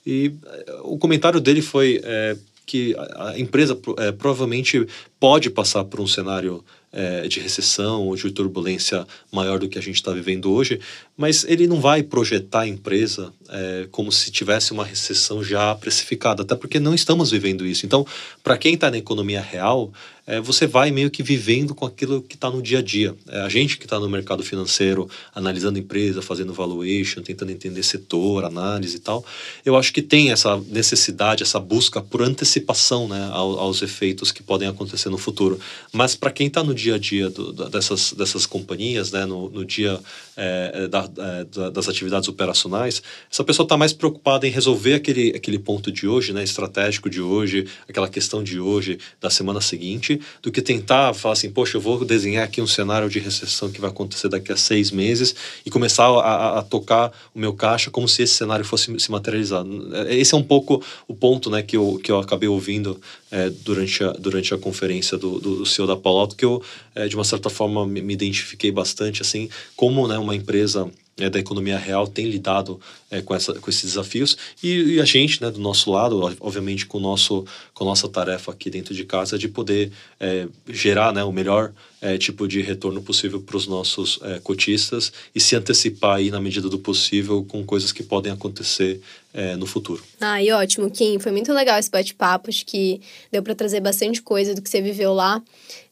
E 0.06 0.34
é, 0.44 0.80
o 0.84 0.98
comentário 0.98 1.40
dele 1.40 1.62
foi 1.62 2.02
é, 2.04 2.36
que 2.66 2.96
a, 2.96 3.30
a 3.30 3.40
empresa 3.40 3.78
é, 3.98 4.12
provavelmente 4.12 4.88
pode 5.20 5.52
passar 5.52 5.84
por 5.84 6.00
um 6.00 6.08
cenário 6.08 6.64
é, 6.92 7.28
de 7.28 7.40
recessão 7.40 8.08
ou 8.08 8.16
de 8.16 8.32
turbulência 8.32 9.06
maior 9.32 9.60
do 9.60 9.70
que 9.70 9.78
a 9.78 9.82
gente 9.82 9.96
está 9.96 10.12
vivendo 10.12 10.52
hoje, 10.52 10.80
mas 11.16 11.44
ele 11.44 11.68
não 11.68 11.80
vai 11.80 12.02
projetar 12.02 12.62
a 12.62 12.68
empresa 12.68 13.32
é, 13.50 13.88
como 13.92 14.12
se 14.12 14.32
tivesse 14.32 14.72
uma 14.72 14.86
recessão 14.86 15.44
já 15.44 15.74
precificada, 15.76 16.44
até 16.44 16.56
porque 16.56 16.80
não 16.80 16.94
estamos 16.94 17.32
vivendo 17.32 17.66
isso. 17.66 17.86
Então, 17.86 18.06
para 18.44 18.58
quem 18.58 18.74
está 18.74 18.90
na 18.90 18.98
economia 18.98 19.42
real, 19.42 19.92
é, 20.30 20.40
você 20.40 20.68
vai 20.68 20.92
meio 20.92 21.10
que 21.10 21.24
vivendo 21.24 21.74
com 21.74 21.88
aquilo 21.88 22.22
que 22.22 22.36
está 22.36 22.52
no 22.52 22.62
dia 22.62 22.78
a 22.78 22.82
dia. 22.84 23.16
É, 23.28 23.42
a 23.42 23.50
gente 23.50 23.80
que 23.80 23.86
está 23.86 24.00
no 24.00 24.08
mercado 24.08 24.44
financeiro, 24.44 25.10
analisando 25.34 25.80
empresa, 25.80 26.22
fazendo 26.22 26.54
valuation, 26.54 27.24
tentando 27.24 27.52
entender 27.52 27.82
setor, 27.82 28.46
análise 28.46 28.98
e 28.98 29.00
tal, 29.00 29.26
eu 29.66 29.76
acho 29.76 29.92
que 29.92 30.04
tem 30.04 30.32
essa 30.32 30.56
necessidade, 30.68 31.42
essa 31.42 31.60
busca 31.60 32.00
por 32.00 32.22
antecipação 32.22 33.08
né, 33.08 33.28
aos, 33.32 33.58
aos 33.58 33.82
efeitos 33.82 34.32
que 34.32 34.44
podem 34.44 34.68
acontecer 34.68 35.10
no 35.10 35.18
futuro. 35.18 35.60
Mas 35.92 36.14
para 36.14 36.30
quem 36.30 36.46
está 36.46 36.64
no 36.64 36.76
dia 36.76 36.94
a 36.94 37.00
dia 37.00 37.28
do, 37.32 37.52
dessas, 37.68 38.14
dessas 38.14 38.46
companhias, 38.46 39.12
né, 39.12 39.26
no, 39.26 39.50
no 39.50 39.66
dia 39.66 40.00
é, 40.38 40.88
da, 40.88 41.10
é, 41.18 41.70
das 41.72 41.90
atividades 41.90 42.30
operacionais, 42.30 43.02
essa 43.32 43.44
pessoa 43.44 43.66
está 43.66 43.76
mais 43.76 43.94
preocupada 43.94 44.48
em 44.48 44.52
resolver 44.52 44.94
aquele, 44.94 45.30
aquele 45.36 45.58
ponto 45.58 45.92
de 45.92 46.08
hoje, 46.08 46.34
né, 46.34 46.44
estratégico 46.44 47.10
de 47.10 47.20
hoje, 47.20 47.66
aquela 47.88 48.08
questão 48.08 48.44
de 48.44 48.60
hoje, 48.60 49.00
da 49.20 49.32
semana 49.32 49.60
seguinte, 49.60 50.19
do 50.42 50.52
que 50.52 50.62
tentar 50.62 51.14
falar 51.14 51.34
assim, 51.34 51.50
poxa, 51.50 51.78
eu 51.78 51.82
vou 51.82 52.04
desenhar 52.04 52.44
aqui 52.44 52.62
um 52.62 52.68
cenário 52.68 53.10
de 53.10 53.20
recessão 53.20 53.72
que 53.72 53.82
vai 53.82 53.90
acontecer 53.90 54.30
daqui 54.30 54.52
a 54.52 54.58
seis 54.58 54.92
meses 54.92 55.36
e 55.66 55.70
começar 55.70 56.06
a, 56.06 56.60
a 56.60 56.62
tocar 56.62 57.12
o 57.34 57.40
meu 57.40 57.54
caixa 57.54 57.92
como 57.92 58.08
se 58.08 58.24
esse 58.24 58.34
cenário 58.34 58.66
fosse 58.66 59.00
se 59.00 59.12
materializar. 59.12 59.66
Esse 60.10 60.34
é 60.34 60.38
um 60.38 60.44
pouco 60.44 60.84
o 61.08 61.14
ponto 61.14 61.50
né, 61.50 61.62
que, 61.62 61.78
eu, 61.78 62.00
que 62.04 62.12
eu 62.12 62.20
acabei 62.20 62.50
ouvindo 62.50 63.00
é, 63.32 63.50
durante, 63.50 64.04
a, 64.04 64.12
durante 64.14 64.54
a 64.54 64.58
conferência 64.58 65.18
do, 65.18 65.40
do 65.40 65.66
CEO 65.66 65.88
da 65.88 65.96
Palo 65.96 66.20
Alto, 66.20 66.36
que 66.36 66.46
eu, 66.46 66.64
é, 66.96 67.08
de 67.08 67.16
uma 67.16 67.24
certa 67.24 67.50
forma, 67.50 67.86
me, 67.86 68.02
me 68.02 68.14
identifiquei 68.14 68.72
bastante, 68.72 69.22
assim, 69.22 69.50
como 69.76 70.08
né, 70.08 70.18
uma 70.18 70.36
empresa 70.36 70.90
é, 71.20 71.30
da 71.30 71.40
economia 71.40 71.78
real 71.78 72.08
tem 72.08 72.30
lidado 72.30 72.80
é, 73.12 73.22
com, 73.22 73.36
essa, 73.36 73.54
com 73.54 73.70
esses 73.70 73.84
desafios 73.84 74.38
e, 74.62 74.96
e, 74.96 75.02
a 75.02 75.06
gente, 75.06 75.42
né, 75.42 75.50
do 75.50 75.60
nosso 75.60 75.92
lado, 75.92 76.20
obviamente 76.40 76.86
com, 76.86 77.00
nosso, 77.00 77.46
com 77.74 77.84
a 77.84 77.88
nossa 77.88 78.08
tarefa 78.08 78.52
aqui 78.52 78.70
dentro 78.70 78.94
de 78.94 79.04
casa 79.04 79.38
de 79.38 79.48
poder 79.48 79.92
é, 80.20 80.48
gerar 80.68 81.14
né, 81.14 81.24
o 81.24 81.32
melhor 81.32 81.72
é, 82.02 82.18
tipo 82.18 82.48
de 82.48 82.62
retorno 82.62 83.02
possível 83.02 83.42
para 83.42 83.58
os 83.58 83.68
nossos 83.68 84.20
é, 84.24 84.40
cotistas 84.40 85.12
e 85.36 85.40
se 85.40 85.56
antecipar 85.56 86.18
aí 86.18 86.32
na 86.32 86.40
medida 86.40 86.70
do 86.70 86.80
possível 86.80 87.44
com 87.44 87.64
coisas 87.64 87.92
que 87.92 88.04
podem 88.04 88.32
acontecer 88.32 89.02
é, 89.34 89.56
no 89.56 89.66
futuro. 89.66 90.04
Ah, 90.20 90.42
e 90.42 90.52
ótimo, 90.52 90.90
Kim. 90.90 91.20
Foi 91.20 91.32
muito 91.32 91.52
legal 91.54 91.78
esse 91.78 91.90
bate-papo. 91.90 92.50
Acho 92.50 92.66
que 92.66 93.02
deu 93.32 93.44
para 93.44 93.54
trazer 93.54 93.80
bastante 93.80 94.22
coisa 94.22 94.56
do 94.56 94.62
que 94.62 94.70
você 94.70 94.82
viveu 94.82 95.14
lá. 95.14 95.42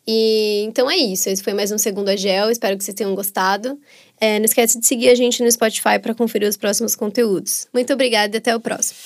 E 0.08 0.64
então 0.66 0.90
é 0.90 0.96
isso. 0.96 1.30
Esse 1.30 1.44
foi 1.44 1.54
mais 1.54 1.72
um 1.72 1.78
Segundo 1.78 2.10
a 2.10 2.16
Gel. 2.16 2.50
Espero 2.50 2.78
que 2.78 2.84
vocês 2.84 2.96
tenham 2.96 3.14
gostado. 3.14 3.78
É, 4.20 4.40
não 4.40 4.46
esquece 4.46 4.80
de 4.80 4.86
seguir 4.86 5.10
a 5.10 5.16
gente 5.16 5.44
no 5.44 5.52
Spotify 5.52 6.00
para 6.02 6.14
conferir 6.14 6.50
os 6.50 6.58
próximos 6.58 6.96
conteúdos. 6.96 7.68
Muito 7.74 7.94
obrigada 7.94 8.36
e 8.36 8.40
até 8.40 8.56
o 8.56 8.60
próximo. 8.60 8.98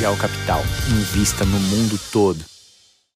Gel 0.00 0.16
Capital. 0.16 0.62
Invista 0.88 1.44
no 1.44 1.60
mundo 1.60 2.00
todo. 2.10 2.59